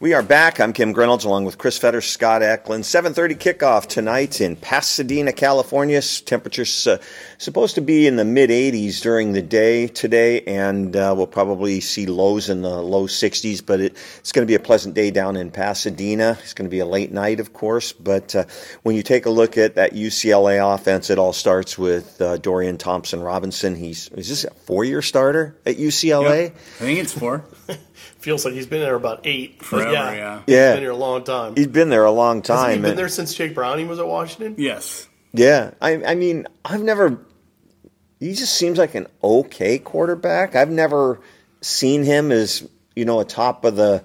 [0.00, 0.60] We are back.
[0.60, 2.84] I'm Kim Grinolds along with Chris Fetter, Scott Eklund.
[2.84, 6.00] 7:30 kickoff tonight in Pasadena, California.
[6.00, 6.96] Temperatures uh,
[7.36, 11.80] supposed to be in the mid 80s during the day today, and uh, we'll probably
[11.80, 13.60] see lows in the low 60s.
[13.66, 16.38] But it, it's going to be a pleasant day down in Pasadena.
[16.42, 17.92] It's going to be a late night, of course.
[17.92, 18.44] But uh,
[18.82, 22.78] when you take a look at that UCLA offense, it all starts with uh, Dorian
[22.78, 23.74] Thompson Robinson.
[23.74, 26.44] He's is this a four-year starter at UCLA?
[26.44, 26.54] Yep.
[26.56, 27.44] I think it's four.
[28.20, 29.62] feels like he's been there about eight.
[29.64, 30.14] Forever, yeah.
[30.14, 30.42] yeah.
[30.46, 30.66] yeah.
[30.68, 31.56] He's been here a long time.
[31.56, 32.70] He's been there a long time.
[32.70, 34.54] He's he been there since Jake Browning was at Washington?
[34.58, 35.08] Yes.
[35.32, 35.72] Yeah.
[35.80, 37.18] I, I mean, I've never.
[38.18, 40.54] He just seems like an okay quarterback.
[40.54, 41.20] I've never
[41.62, 44.02] seen him as you know a top of the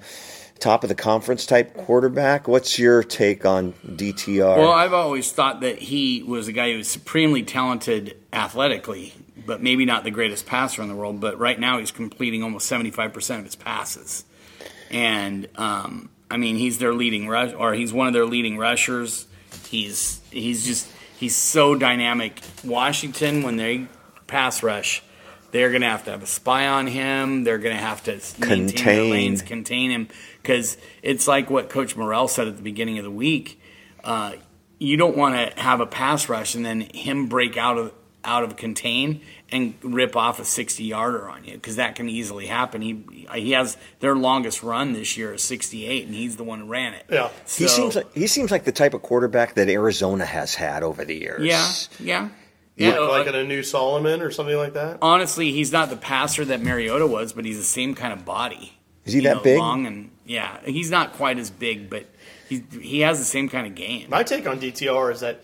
[0.59, 2.47] top of the conference type quarterback.
[2.47, 4.57] What's your take on DTR?
[4.57, 9.13] Well, I've always thought that he was a guy who was supremely talented athletically,
[9.45, 11.19] but maybe not the greatest passer in the world.
[11.19, 14.23] But right now, he's completing almost 75% of his passes.
[14.89, 19.27] And, um, I mean, he's their leading rush, or he's one of their leading rushers.
[19.69, 22.39] He's he's just he's so dynamic.
[22.63, 23.87] Washington, when they
[24.27, 25.03] pass rush,
[25.51, 27.43] they're going to have to have a spy on him.
[27.43, 29.09] They're going to have to Contain.
[29.11, 30.07] lanes, contain him,
[30.41, 33.61] because it's like what Coach Morrell said at the beginning of the week.
[34.03, 34.33] Uh,
[34.79, 37.93] you don't want to have a pass rush and then him break out of
[38.25, 42.47] out of contain and rip off a 60 yarder on you because that can easily
[42.47, 42.81] happen.
[42.81, 46.65] He he has their longest run this year is 68 and he's the one who
[46.67, 47.05] ran it.
[47.09, 47.29] Yeah.
[47.47, 51.05] he seems like he seems like the type of quarterback that Arizona has had over
[51.05, 51.89] the years.
[51.99, 52.21] yeah, yeah.
[52.21, 52.31] Like,
[52.77, 54.97] Yeah, like uh, in Anu Solomon or something like that.
[55.01, 58.77] honestly, he's not the passer that Mariota was, but he's the same kind of body.
[59.05, 59.59] Is he You that know, big?
[59.59, 62.05] Long and yeah, he's not quite as big, but
[62.49, 64.09] he he has the same kind of game.
[64.09, 65.43] My take on DTR is that,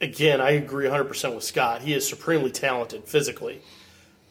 [0.00, 1.82] again, I agree 100% with Scott.
[1.82, 3.60] He is supremely talented physically.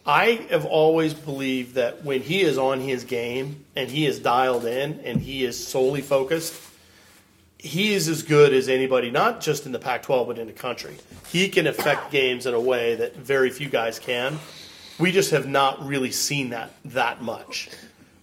[0.05, 4.65] I have always believed that when he is on his game and he is dialed
[4.65, 6.53] in and he is solely focused,
[7.57, 10.53] he is as good as anybody, not just in the Pac 12, but in the
[10.53, 10.95] country.
[11.29, 14.37] He can affect games in a way that very few guys can.
[14.99, 17.69] We just have not really seen that that much.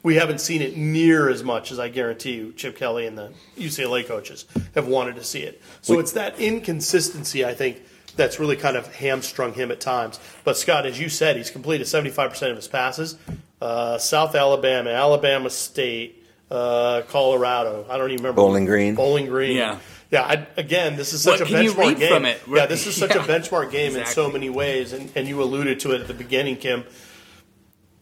[0.03, 3.31] We haven't seen it near as much as I guarantee you Chip Kelly and the
[3.57, 5.63] UCLA coaches have wanted to see it.
[5.81, 7.83] So it's that inconsistency, I think,
[8.17, 10.19] that's really kind of hamstrung him at times.
[10.45, 13.17] But Scott, as you said, he's completed 75% of his passes.
[13.61, 17.87] Uh, South Alabama, Alabama State, uh, Colorado.
[17.89, 18.37] I don't even remember.
[18.43, 18.95] Bowling Green.
[18.97, 19.57] Bowling Green.
[19.57, 19.79] Yeah.
[20.11, 20.25] Yeah.
[20.25, 22.13] I, again, this is such What a can you benchmark read game.
[22.13, 22.43] from it?
[22.49, 23.25] Yeah, this is such Yeah.
[23.25, 26.15] a benchmark game in so many ways, and, and you alluded to it at the
[26.15, 26.85] beginning, Kim.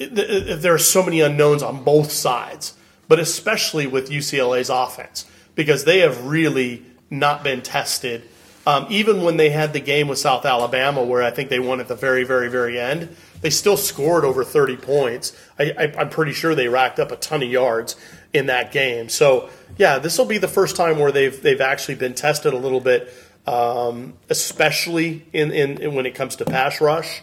[0.00, 2.74] There are so many unknowns on both sides,
[3.06, 8.22] but especially with UCLA's offense because they have really not been tested.
[8.66, 11.80] Um, even when they had the game with South Alabama, where I think they won
[11.80, 15.36] at the very, very, very end, they still scored over 30 points.
[15.58, 17.96] I, I'm pretty sure they racked up a ton of yards
[18.32, 19.08] in that game.
[19.08, 22.58] So, yeah, this will be the first time where they've they've actually been tested a
[22.58, 23.12] little bit,
[23.46, 27.22] um, especially in, in, in when it comes to pass rush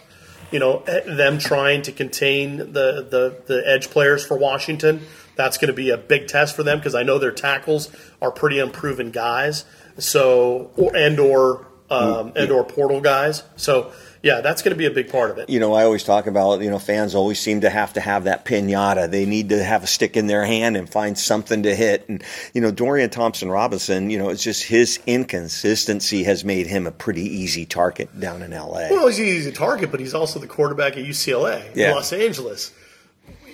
[0.50, 5.02] you know, eh, them trying to contain the, the, the edge players for Washington.
[5.36, 8.30] That's going to be a big test for them because I know their tackles are
[8.30, 9.64] pretty unproven guys.
[9.98, 13.42] So, or, and or um, and or portal guys.
[13.56, 15.48] So, yeah, that's going to be a big part of it.
[15.50, 18.24] you know, I always talk about, you know, fans always seem to have to have
[18.24, 19.10] that pinata.
[19.10, 22.08] They need to have a stick in their hand and find something to hit.
[22.08, 22.22] And,
[22.54, 26.90] you know, Dorian Thompson Robinson, you know, it's just his inconsistency has made him a
[26.90, 28.88] pretty easy target down in LA.
[28.90, 31.92] Well, he's an easy target, but he's also the quarterback at UCLA in Yeah.
[31.92, 32.72] Los Angeles.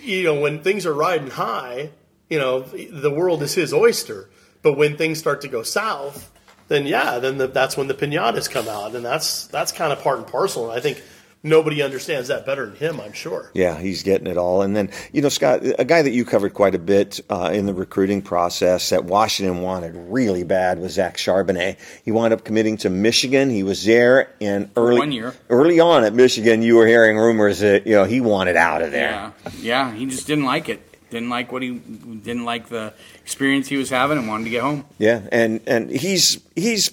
[0.02, 1.90] You know, when things are riding high,
[2.28, 4.28] you know, the world is his oyster.
[4.62, 6.30] But when things start to go south,
[6.68, 10.00] then yeah, then the, that's when the pinatas come out, and that's that's kind of
[10.00, 10.70] part and parcel.
[10.70, 11.02] And I think
[11.44, 13.00] nobody understands that better than him.
[13.00, 13.50] I'm sure.
[13.54, 14.62] Yeah, he's getting it all.
[14.62, 17.66] And then, you know, Scott, a guy that you covered quite a bit uh, in
[17.66, 21.76] the recruiting process that Washington wanted really bad was Zach Charbonnet.
[22.04, 23.50] He wound up committing to Michigan.
[23.50, 25.34] He was there, and early one year.
[25.50, 28.90] early on at Michigan, you were hearing rumors that you know he wanted out of
[28.90, 29.10] there.
[29.10, 29.92] Yeah, yeah.
[29.92, 30.93] He just didn't like it.
[31.14, 34.62] Didn't like what he didn't like the experience he was having, and wanted to get
[34.62, 34.84] home.
[34.98, 36.90] Yeah, and and he's he's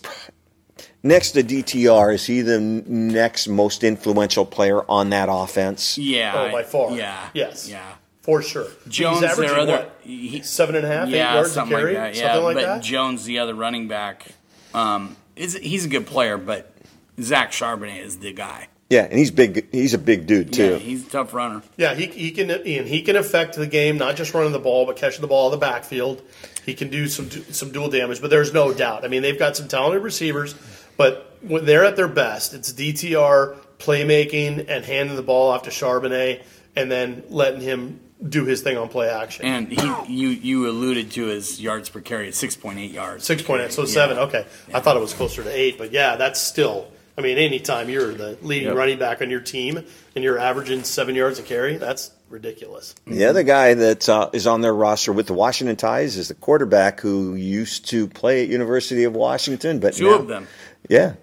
[1.01, 2.13] next to DTR.
[2.13, 5.97] Is he the next most influential player on that offense?
[5.97, 6.91] Yeah, Oh, by far.
[6.95, 7.67] Yeah, Yes.
[7.67, 7.95] yeah.
[8.21, 8.67] For sure.
[8.87, 9.99] Jones, he's averaging their other, what?
[10.03, 12.15] he- Seven and a half, eight yeah, yards a something carry, like that.
[12.19, 12.83] Yeah, something like but that.
[12.83, 14.27] Jones, the other running back,
[14.75, 16.71] um, is he's a good player, but
[17.19, 18.67] Zach Charbonnet is the guy.
[18.91, 19.71] Yeah, and he's big.
[19.71, 20.63] He's a big dude too.
[20.63, 20.77] Yeah, too.
[20.79, 21.63] he's a tough runner.
[21.77, 24.85] Yeah, he, he can and he can affect the game, not just running the ball,
[24.85, 26.21] but catching the ball in the backfield.
[26.65, 29.05] He can do some some dual damage, but there's no doubt.
[29.05, 30.55] I mean, they've got some talented receivers,
[30.97, 35.69] but when they're at their best, it's DTR playmaking and handing the ball off to
[35.69, 36.43] Charbonnet,
[36.75, 39.45] and then letting him do his thing on play action.
[39.45, 43.25] And he, you you alluded to his yards per carry at six point eight yards.
[43.25, 43.87] Six point eight, so Yeah.
[43.87, 44.17] seven.
[44.17, 46.91] Okay, I thought it was closer to eight, but yeah, that's still.
[47.21, 48.75] I mean, anytime you're the leading Yep.
[48.77, 49.83] running back on your team
[50.15, 52.95] and you're averaging seven yards a carry, that's ridiculous.
[53.05, 56.33] The other guy that uh, is on their roster with the Washington Ties is the
[56.33, 60.47] quarterback who used to play at University of Washington, but Two now- of them,
[60.89, 61.13] Yeah,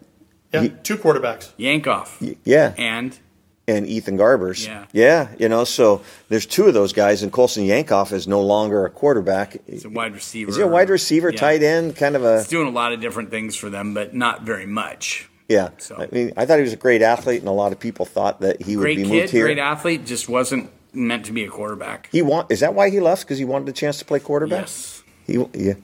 [0.54, 1.48] Yeah, He- two quarterbacks.
[1.58, 3.18] Yankoff yeah, and
[3.66, 4.66] and Ethan Garbers.
[4.66, 4.86] Yeah.
[4.92, 8.86] yeah, you know, so there's two of those guys, and Colson Yankoff is no longer
[8.86, 9.58] a quarterback.
[9.66, 10.48] he's a wide receiver.
[10.50, 11.38] Is he a wide receiver, Yeah.
[11.38, 14.14] tight end, kind of a He's doing a lot of different things for them, but
[14.14, 15.28] not very much.
[15.48, 15.70] Yeah?
[15.78, 18.04] So- I mean, I thought he was a great athlete, and a lot of people
[18.04, 19.44] thought that he would be kid, moved here.
[19.46, 22.08] great athlete, just wasn't meant to be a quarterback.
[22.12, 23.22] He want is that why he left?
[23.22, 24.62] Because he wanted a chance to play quarterback.
[24.62, 25.02] Yes.
[25.26, 25.74] He yeah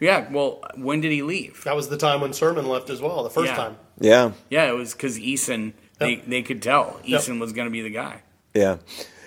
[0.00, 0.30] Yeah.
[0.30, 1.62] Well, when did he leave?
[1.64, 3.56] That was the time when Sirmon left as well, the first Yeah.
[3.56, 3.76] time.
[3.98, 5.72] yeah Yeah, it was because Eason.
[5.98, 6.22] They Yep.
[6.26, 7.20] they could tell Yep.
[7.20, 8.22] Eason was going to be the guy.
[8.54, 8.76] yeah.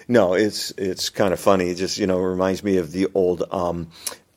[0.08, 1.69] No, it's it's kind of funny.
[1.69, 3.43] It just you know reminds me of the old.
[3.52, 3.88] Um,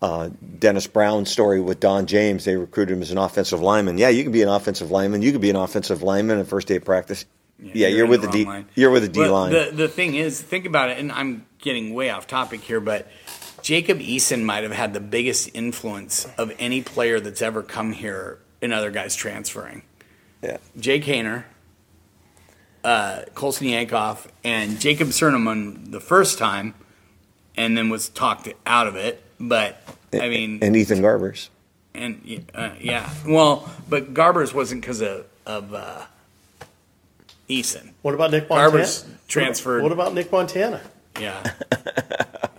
[0.01, 2.45] uh, Dennis Brown story with Don James.
[2.45, 3.99] They recruited him as an offensive lineman.
[3.99, 5.23] Yeah, you can be an offensive lineman.
[5.23, 7.25] You can be an offensive lineman at first day of practice.
[7.61, 8.45] Yeah, you're, in with the the D.
[8.45, 8.69] line.
[8.77, 9.53] You're with the D line.
[9.53, 13.09] The the thing is, think about it, and I'm getting way off topic here, but
[13.63, 18.39] Jacob Eason might have had the biggest influence of any player that's ever come here
[18.63, 19.83] in other guys transferring.
[20.43, 20.59] yeah.
[20.79, 21.45] Jake Haener,
[22.85, 26.75] uh, Colson Yankoff, and Jacob Sirmon the first time,
[27.57, 29.25] and then was talked out of it.
[29.41, 29.81] But
[30.13, 31.49] I mean, and Ethan Garbers.
[31.95, 36.03] and uh, yeah, well, but Garbers wasn't because of of uh,
[37.49, 37.93] Eason.
[38.03, 38.83] What about Nick Montana?
[38.83, 39.83] Garbers transferred.
[39.83, 40.81] What about Nick Montana?
[41.21, 41.43] Yeah,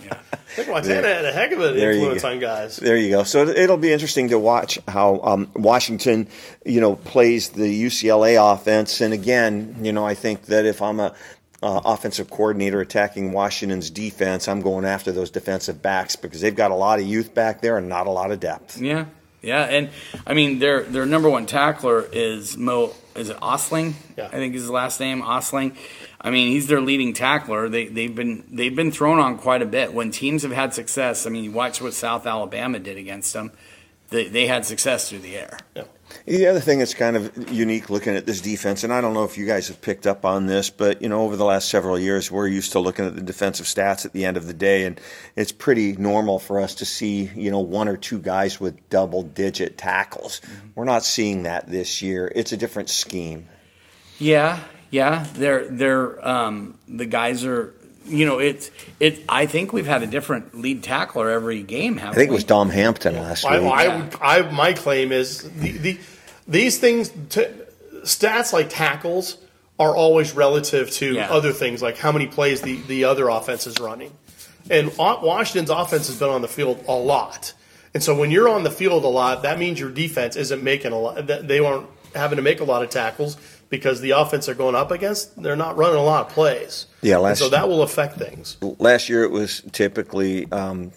[0.03, 0.19] yeah.
[0.57, 2.77] Nick Montana had a heck of an There influence on guys.
[2.77, 3.23] There you go.
[3.23, 6.27] So it'll be interesting to watch how um, Washington,
[6.65, 8.99] you know, plays the UCLA offense.
[9.01, 11.13] And again, you know, I think that if I'm a
[11.61, 16.71] uh, offensive coordinator attacking Washington's defense, I'm going after those defensive backs because they've got
[16.71, 18.79] a lot of youth back there and not a lot of depth.
[18.81, 19.05] Yeah,
[19.41, 19.89] yeah, and
[20.27, 22.93] I mean their their number one tackler is Mo.
[23.15, 23.93] Is it Osling?
[24.17, 24.27] Yeah.
[24.27, 25.75] I think is his last name Osling.
[26.21, 27.69] I mean he's their leading tackler.
[27.69, 31.25] They they've been they've been thrown on quite a bit when teams have had success.
[31.25, 33.51] I mean you watch what South Alabama did against them.
[34.09, 35.59] They they had success through the air.
[35.75, 35.83] Yeah.
[36.25, 39.23] The other thing that's kind of unique looking at this defense, and I don't know
[39.23, 41.99] if you guys have picked up on this, but you know, over the last several
[41.99, 44.85] years, we're used to looking at the defensive stats at the end of the day,
[44.85, 44.99] and
[45.35, 49.23] it's pretty normal for us to see, you know, one or two guys with double
[49.23, 50.41] digit tackles.
[50.75, 52.31] We're not seeing that this year.
[52.35, 53.47] It's a different scheme.
[54.17, 54.59] Yeah,
[54.91, 55.25] yeah.
[55.33, 57.73] They're they're um, the guys are.
[58.09, 59.23] You know, it's it.
[59.29, 61.97] I think we've had a different lead tackler every game.
[61.97, 63.71] Haven't I think it was Dom Hampton last I, week.
[63.71, 65.99] I, would- I, my claim is the, the
[66.47, 67.45] these things, t-
[68.03, 69.37] stats like tackles,
[69.79, 71.29] are always relative to Yeah.
[71.31, 74.11] other things like how many plays the, the other offense is running.
[74.69, 77.53] And Washington's offense has been on the field a lot.
[77.93, 80.91] And so when you're on the field a lot, that means your defense isn't making
[80.91, 81.25] a lot.
[81.25, 83.37] They aren't having to make a lot of tackles
[83.69, 86.85] because the offense they're going up against, they're not running a lot of plays.
[87.01, 88.57] Yeah, And last- so that will affect things.
[88.61, 90.91] last year it was typically um,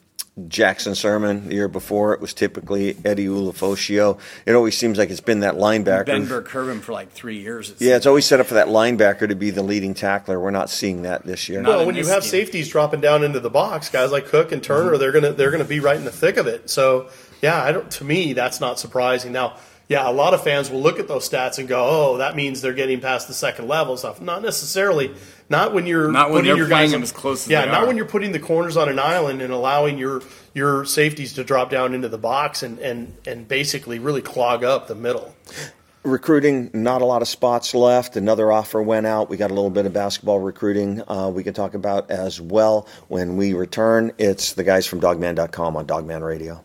[0.49, 1.49] Jackson Sirmon.
[1.49, 4.19] The year before it was typically Eddie Ulofoshio.
[4.47, 6.07] It always seems like it's been that linebacker.
[6.07, 7.71] Ben Burr-Kirven for like three years.
[7.71, 10.41] it Yeah, it's always set up for that linebacker to be the leading tackler.
[10.41, 11.61] We're not seeing that this year.
[11.61, 12.31] Not Well, when you have game.
[12.31, 15.65] safeties dropping down into the box, guys like Cook and Turner, they're gonna they're gonna
[15.65, 16.71] be right in the thick of it.
[16.71, 17.11] So
[17.43, 17.91] yeah, I don't.
[17.93, 19.33] To me, that's not surprising.
[19.33, 19.57] Now,
[19.89, 22.61] yeah, a lot of fans will look at those stats and go, "Oh, that means
[22.63, 25.13] they're getting past the second level stuff." Not necessarily.
[25.49, 27.67] Not when you're Not when putting they're your playing guys them as close as yeah,
[27.67, 27.87] they not are.
[27.87, 30.23] when you're putting the corners on an island and allowing your
[30.55, 34.89] your safeties to drop down into the box and and and basically really clog up
[34.89, 35.35] the middle.
[36.05, 38.17] Recruiting, not a lot of spots left.
[38.17, 39.31] Another offer went out.
[39.31, 42.89] We got a little bit of basketball recruiting uh, we can talk about as well
[43.07, 44.11] when we return.
[44.19, 46.65] It's the guys from dawgman.com on Dawgman Radio.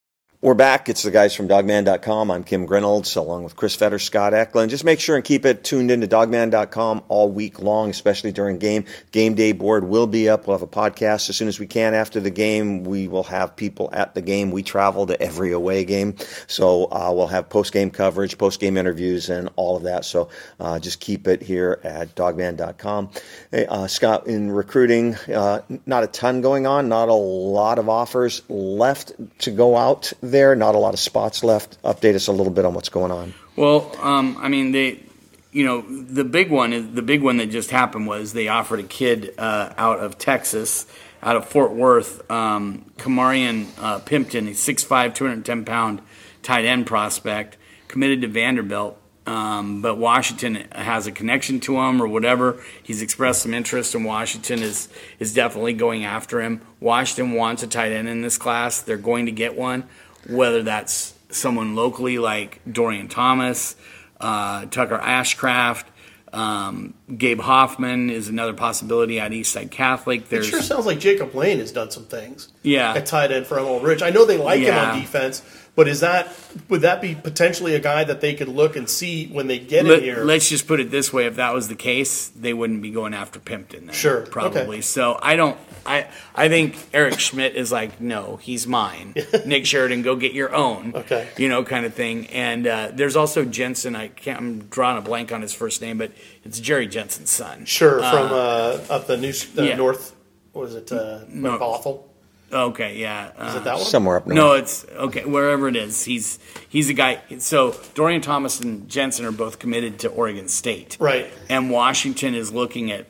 [0.43, 0.89] We're back.
[0.89, 2.31] It's the guys from dawgman.com.
[2.31, 4.71] I'm Kim Grinolds along with Chris Fetter, Scott Eklund.
[4.71, 8.85] Just make sure and keep it tuned into dawgman.com all week long, especially during game.
[9.11, 10.47] Game day board will be up.
[10.47, 12.83] We'll have a podcast as soon as we can after the game.
[12.83, 14.49] We will have people at the game.
[14.49, 16.15] We travel to every away game.
[16.47, 20.05] So uh, we'll have post game coverage, post game interviews, and all of that.
[20.05, 23.11] So uh, just keep it here at dawgman.com.
[23.51, 27.89] Hey, uh, Scott, in recruiting, uh, not a ton going on, not a lot of
[27.89, 31.81] offers left to go out there, not a lot of spots left.
[31.83, 33.33] Update us a little bit on what's going on.
[33.55, 35.03] Well, um, I mean, they,
[35.51, 38.79] you know, the big one is the big one that just happened was they offered
[38.79, 40.85] a kid uh, out of Texas,
[41.21, 46.01] out of Fort Worth, um, Kamarian uh, Pimpton, a 6'5", 210 pound
[46.41, 47.57] tight end prospect,
[47.87, 48.97] committed to Vanderbilt.
[49.27, 52.61] Um, but Washington has a connection to him or whatever.
[52.81, 56.61] He's expressed some interest, and Washington is is definitely going after him.
[56.79, 58.81] Washington wants a tight end in this class.
[58.81, 59.83] They're going to get one,
[60.29, 63.75] whether that's someone locally like Dorian Thomas,
[64.19, 65.85] uh, Tucker Ashcraft,
[66.33, 70.31] Um, Gabe Hoffman is another possibility at Eastside Catholic.
[70.31, 72.47] It sure sounds like Jacob Lane has done some things.
[72.63, 72.93] Yeah.
[72.93, 74.01] At tight end for Emerald Ridge.
[74.01, 75.41] I know they like him on defense,
[75.75, 76.33] but is that
[76.67, 79.85] would that be potentially a guy that they could look and see when they get
[79.85, 80.23] Let, in here?
[80.23, 83.13] Let's just put it this way: if that was the case, they wouldn't be going
[83.13, 83.85] after Pimpton.
[83.85, 84.61] Then, Sure, probably.
[84.61, 84.81] okay.
[84.81, 85.57] So I don't.
[85.85, 89.15] I I think Eric Schmidt is like, no, he's mine.
[89.45, 90.93] Nick Sheridan, go get your own.
[90.93, 91.29] Okay.
[91.37, 92.27] You know, kind of thing.
[92.27, 93.95] And uh, there's also Jensen.
[93.95, 94.39] I can't.
[94.39, 96.11] I'm drawing a blank on his first name, but
[96.43, 97.63] it's Jerry Jensen's son.
[97.65, 99.75] sure, from uh, up the new yeah.
[99.75, 100.15] north.
[100.51, 100.91] What is it?
[100.91, 102.10] Uh, No.
[102.51, 103.31] Okay, yeah.
[103.37, 103.85] Uh, Is it that one?
[103.85, 104.35] Somewhere up north.
[104.35, 105.25] No, it's okay.
[105.25, 106.39] Wherever it is, he's
[106.69, 107.21] he's a guy.
[107.39, 111.31] So Dorian Thomas and Jensen are both committed to Oregon State, Right.
[111.49, 113.05] And Washington is looking at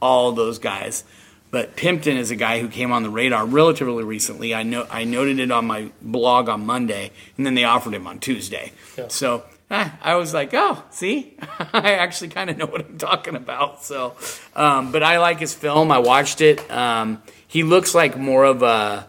[0.00, 1.04] all those guys,
[1.50, 4.54] but Pimpton is a guy who came on the radar relatively recently.
[4.54, 8.06] I know I noted it on my blog on Monday, and then they offered him
[8.06, 8.72] on Tuesday.
[8.96, 9.08] Yeah.
[9.08, 11.36] So ah, I was like, oh, see,
[11.72, 13.82] I actually kind of know what I'm talking about.
[13.84, 14.14] So,
[14.54, 15.90] um, but I like his film.
[15.90, 16.70] I watched it.
[16.70, 19.06] Um, he looks like more of a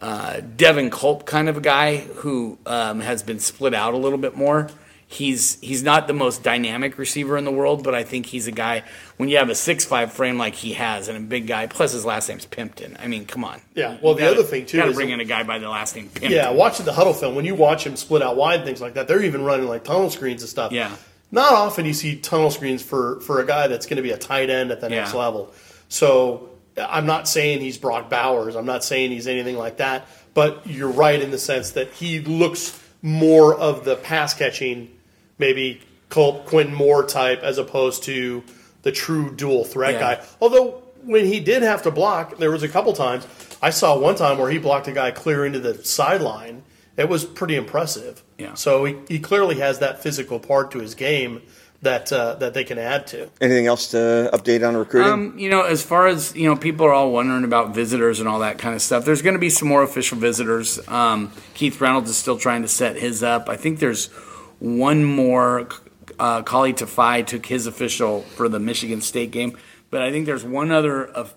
[0.00, 4.18] uh, Devin Culp kind of a guy who um, has been split out a little
[4.18, 4.68] bit more.
[5.06, 8.52] He's he's not the most dynamic receiver in the world, but I think he's a
[8.52, 8.84] guy.
[9.16, 11.90] When you have a six five frame like he has and a big guy, plus
[11.92, 12.96] his last name's Pimpton.
[13.02, 13.60] I mean, come on.
[13.74, 15.68] Yeah, well, the gotta- other thing, too, gotta is- bring in a guy by the
[15.68, 16.30] last name Pimpton.
[16.30, 19.08] Yeah, watching the huddle film, when you watch him split out wide, things like that,
[19.08, 20.70] they're even running like tunnel screens and stuff.
[20.70, 20.94] Yeah.
[21.32, 24.16] Not often you see tunnel screens for, for a guy that's going to be a
[24.18, 25.52] tight end at the next level.
[25.88, 28.56] So I'm not saying he's Brock Bowers.
[28.56, 30.06] I'm not saying he's anything like that.
[30.34, 34.90] But you're right in the sense that he looks more of the pass catching,
[35.38, 38.42] maybe Colt Quentin Moore type, as opposed to
[38.82, 40.00] the true dual threat Yeah.
[40.16, 40.24] guy.
[40.40, 43.26] Although when he did have to block, there was a couple times.
[43.62, 46.62] I saw one time where he blocked a guy clear into the sideline.
[46.96, 48.22] It was pretty impressive.
[48.38, 48.54] Yeah.
[48.54, 51.42] So he, he clearly has that physical part to his game
[51.82, 53.30] that uh, that they can add to.
[53.40, 55.12] Anything else to update on recruiting?
[55.12, 58.28] Um, you know, as far as you know, people are all wondering about visitors and
[58.28, 59.04] all that kind of stuff.
[59.04, 60.86] There's going to be some more official visitors.
[60.88, 63.48] Um, Keith Reynolds is still trying to set his up.
[63.48, 64.08] I think there's
[64.58, 65.68] one more.
[66.18, 69.56] Uh, Kali Tafai took his official for the Michigan State game,
[69.88, 71.34] but I think there's one other of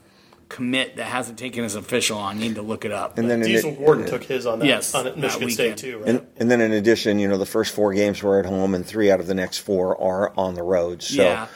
[0.53, 2.39] commit that hasn't taken his official on.
[2.39, 3.17] You need to look it up.
[3.17, 5.77] and then in Diesel it- Gordon took his on that Yes, on that Michigan State
[5.77, 5.97] too.
[5.99, 6.09] Right?
[6.09, 8.85] And, and then in addition, you know, the first four games were at home, and
[8.85, 11.01] three out of the next four are on the road.
[11.01, 11.47] So Yeah.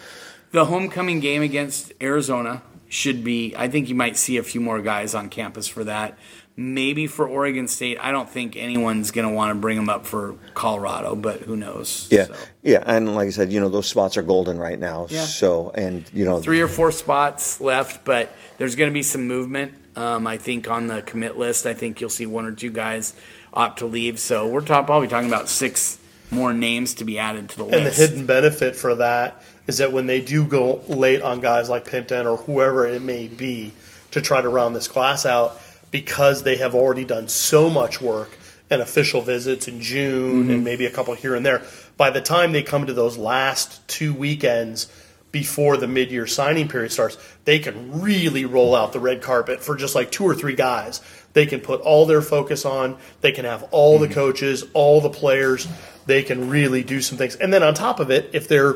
[0.51, 4.81] The homecoming game against Arizona should be, I think you might see a few more
[4.81, 6.17] guys on campus for that.
[6.59, 7.99] Maybe for Oregon State.
[8.01, 11.55] I don't think anyone's going to want to bring them up for Colorado, but who
[11.55, 12.07] knows?
[12.09, 15.05] yeah, So, yeah, and like I said, you know, those spots are golden right now.
[15.09, 15.25] Yeah.
[15.25, 19.27] So and you know, three or four spots left, but there's going to be some
[19.27, 19.75] movement.
[19.95, 23.13] Um, I think on the commit list, I think you'll see one or two guys
[23.53, 24.19] opt to leave.
[24.19, 25.99] So we're top, probably talking about six
[26.31, 27.75] more names to be added to the list.
[27.75, 31.69] And the hidden benefit for that is that when they do go late on guys
[31.69, 33.73] like Pimpton or whoever it may be
[34.11, 35.59] to try to round this class out,
[35.91, 38.37] because they have already done so much work
[38.69, 40.51] and official visits in June Mm-hmm.
[40.51, 41.63] and maybe a couple here and there,
[41.95, 44.91] by the time they come to those last two weekends
[45.31, 49.75] before the mid-year signing period starts, they can really roll out the red carpet for
[49.75, 51.01] just like two or three guys.
[51.33, 52.97] They can put all their focus on.
[53.21, 55.67] They can have all the coaches, all the players.
[56.05, 57.35] They can really do some things.
[57.35, 58.75] And then on top of it, if they're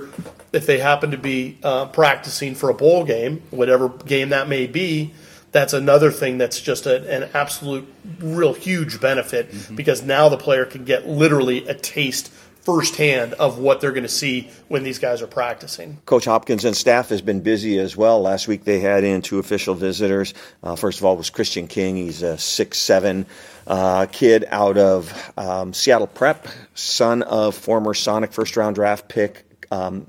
[0.53, 4.68] if they happen to be uh, practicing for a bowl game, whatever game that may
[4.68, 5.14] be,
[5.52, 7.88] that's another thing that's just a, an absolute,
[8.20, 12.32] real huge benefit because now the player can get literally a taste
[12.64, 15.99] firsthand of what they're going to see when these guys are practicing.
[16.06, 18.22] Coach Hopkins and staff has been busy as well.
[18.22, 20.34] Last week they had in two official visitors.
[20.62, 21.95] Uh, first of all was Christian King.
[21.95, 23.26] He's a six seven
[23.66, 29.43] uh, kid out of um, Seattle Prep, son of former Sonic first round draft pick.
[29.72, 30.06] Um,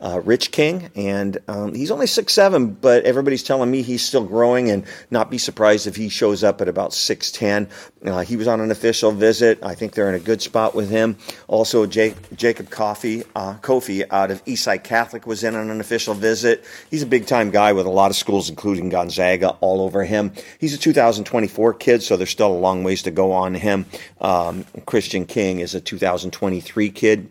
[0.00, 4.24] uh, Rich King, and um, he's only six seven, but everybody's telling me he's still
[4.24, 7.68] growing, and not be surprised if he shows up at about six ten.
[8.04, 9.58] Uh, he was on an official visit.
[9.62, 11.16] I think they're in a good spot with him.
[11.48, 16.14] Also, Jake, Jacob Coffey, uh, Kofi out of Eastside Catholic was in on an official
[16.14, 16.64] visit.
[16.90, 20.32] He's a big time guy with a lot of schools, including Gonzaga, all over him.
[20.60, 23.86] He's a 2024 kid, so there's still a long ways to go on him.
[24.20, 27.30] Um, Christian King is a 2023 kid.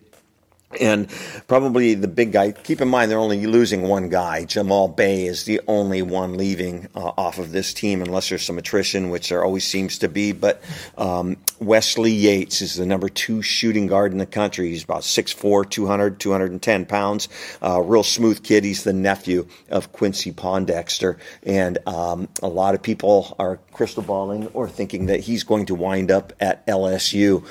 [0.81, 1.09] And
[1.47, 4.43] probably the big guy, keep in mind they're only losing one guy.
[4.43, 8.57] Jamal Bay is the only one leaving uh, off of this team, unless there's some
[8.57, 10.33] attrition, which there always seems to be.
[10.33, 10.61] But
[10.97, 14.67] um, Wesley Yates is the number two shooting guard in the country.
[14.67, 17.29] He's about 6'4, 200, 210 pounds.
[17.63, 18.65] Uh, real smooth kid.
[18.65, 21.17] He's the nephew of Quincy Pondexter.
[21.43, 25.75] And um, a lot of people are crystal balling or thinking that he's going to
[25.75, 27.47] wind up at LSU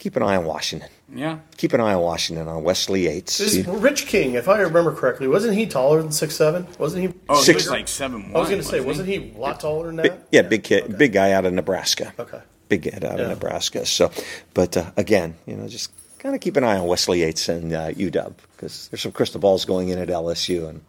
[0.00, 0.88] keep an eye on Washington.
[1.12, 1.38] Yeah.
[1.56, 3.38] Keep an eye on Washington on Wesley Yates.
[3.38, 6.66] This See- Rich King, if I remember correctly, wasn't he taller than six seven?
[6.78, 7.14] Wasn't he?
[7.28, 8.30] Oh, Six- he was like seven.
[8.34, 10.28] I was going to say, wasn't he a lot taller than Big- that?
[10.30, 12.12] yeah, big kid, big guy out of Nebraska.
[12.18, 12.40] Okay.
[12.68, 13.28] Big kid out of Yeah.
[13.28, 13.84] Nebraska.
[13.86, 14.12] So,
[14.54, 15.90] but uh, again, you know, just
[16.20, 19.40] kind of keep an eye on Wesley Yates and uh, UW because there's some crystal
[19.40, 20.80] balls going in at LSU, and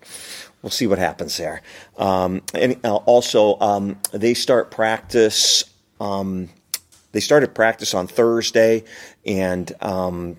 [0.61, 1.63] we'll see what happens there.
[1.97, 5.63] Um, and uh, also, um, they start practice.
[5.99, 6.49] Um,
[7.11, 8.83] they started practice on Thursday,
[9.25, 10.37] and um,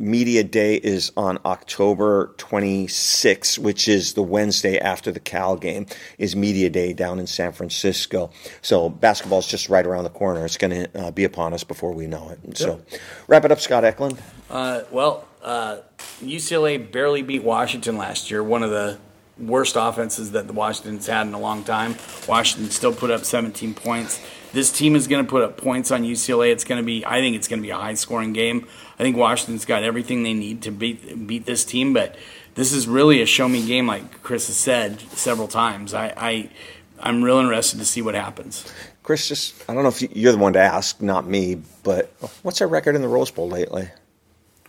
[0.00, 5.86] media day is on October 26th, which is the Wednesday after the Cal game.
[6.18, 8.30] Is media day down in San Francisco.
[8.62, 10.44] So basketball's just right around the corner.
[10.44, 12.58] It's going to uh, be upon us before we know it.
[12.58, 12.80] So,
[13.26, 14.18] wrap it up, Scott Eklund.
[14.50, 15.78] Uh, well, uh,
[16.20, 18.42] UCLA barely beat Washington last year.
[18.42, 18.98] One of the
[19.38, 21.96] worst offenses that the Washington's had in a long time.
[22.26, 24.20] Washington still put up 17 points.
[24.52, 26.50] This team is going to put up points on UCLA.
[26.52, 28.66] It's going to be, I think, it's going to be a high-scoring game.
[28.98, 32.16] I think Washington's got everything they need to beat beat this team, but
[32.54, 35.92] this is really a show-me game, like Chris has said several times.
[35.94, 36.50] I, I
[36.98, 38.64] I'm real interested to see what happens.
[39.02, 42.12] Chris, just I don't know if you- you're the one to ask, not me, but
[42.42, 43.88] what's their record in the Rose Bowl lately?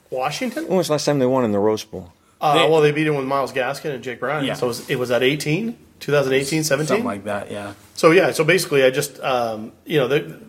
[0.10, 0.68] Washington?
[0.68, 2.12] When was the last time they won in the Rose Bowl?
[2.42, 4.46] Uh, They- well, they beat him with Myles Gaskin and Jake Bryan.
[4.46, 4.54] Yeah.
[4.54, 6.88] So it was, it was at 18, 2018, 17?
[6.88, 7.74] Something like that, yeah.
[7.96, 10.40] So yeah, so basically, I just um, you know, the,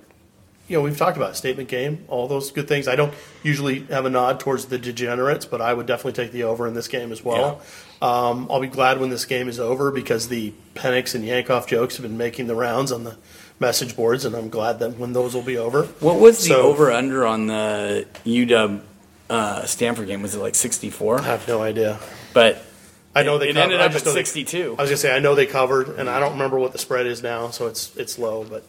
[0.69, 2.87] you know, we've talked about statement game, all those good things.
[2.87, 6.45] I don't usually have a nod towards the degenerates, but I would definitely take the
[6.45, 7.61] over in this game as well.
[8.01, 11.97] Um, I'll be glad when this game is over because the Penix and Yankoff jokes
[11.97, 13.17] have been making the rounds on the
[13.59, 15.85] message boards, and I'm glad that when those will be over.
[15.99, 18.81] What was the over under on the UW
[19.29, 20.23] uh, Stanford game?
[20.23, 21.21] Was it like 64?
[21.21, 21.99] I have no idea.
[22.33, 22.65] But
[23.15, 24.77] I know they it covered- ended I up just at know they- 62.
[24.79, 27.07] I was gonna say I know they covered, and I don't remember what the spread
[27.07, 28.63] is now, so it's it's low, but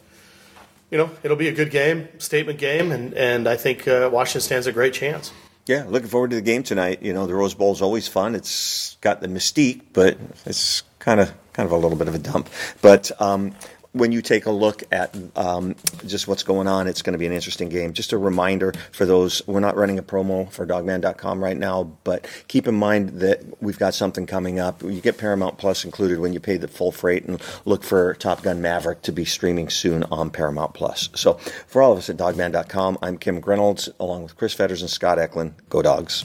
[0.90, 4.40] you know it'll be a good game, statement game, and and I think uh, Washington
[4.40, 5.32] stands a great chance.
[5.66, 7.02] Yeah, looking forward to the game tonight.
[7.02, 8.34] You know, the Rose Bowl is always fun.
[8.34, 12.18] It's got the mystique, but it's kind of kind of a little bit of a
[12.18, 12.48] dump.
[12.80, 13.54] But um,
[13.92, 15.76] when you take a look at um,
[16.06, 17.92] just what's going on, it's going to be an interesting game.
[17.92, 22.26] Just a reminder for those: we're not running a promo for Dawgman.com right now, but
[22.48, 24.82] keep in mind that we've got something coming up.
[24.82, 28.42] You get Paramount Plus included when you pay the full freight, and look for Top
[28.42, 31.08] Gun Maverick to be streaming soon on Paramount Plus.
[31.14, 31.34] So,
[31.66, 35.18] for all of us at Dawgman.com, I'm Kim Grinolds, along with Chris Fetters and Scott
[35.18, 35.54] Eklund.
[35.68, 36.24] Go Dogs!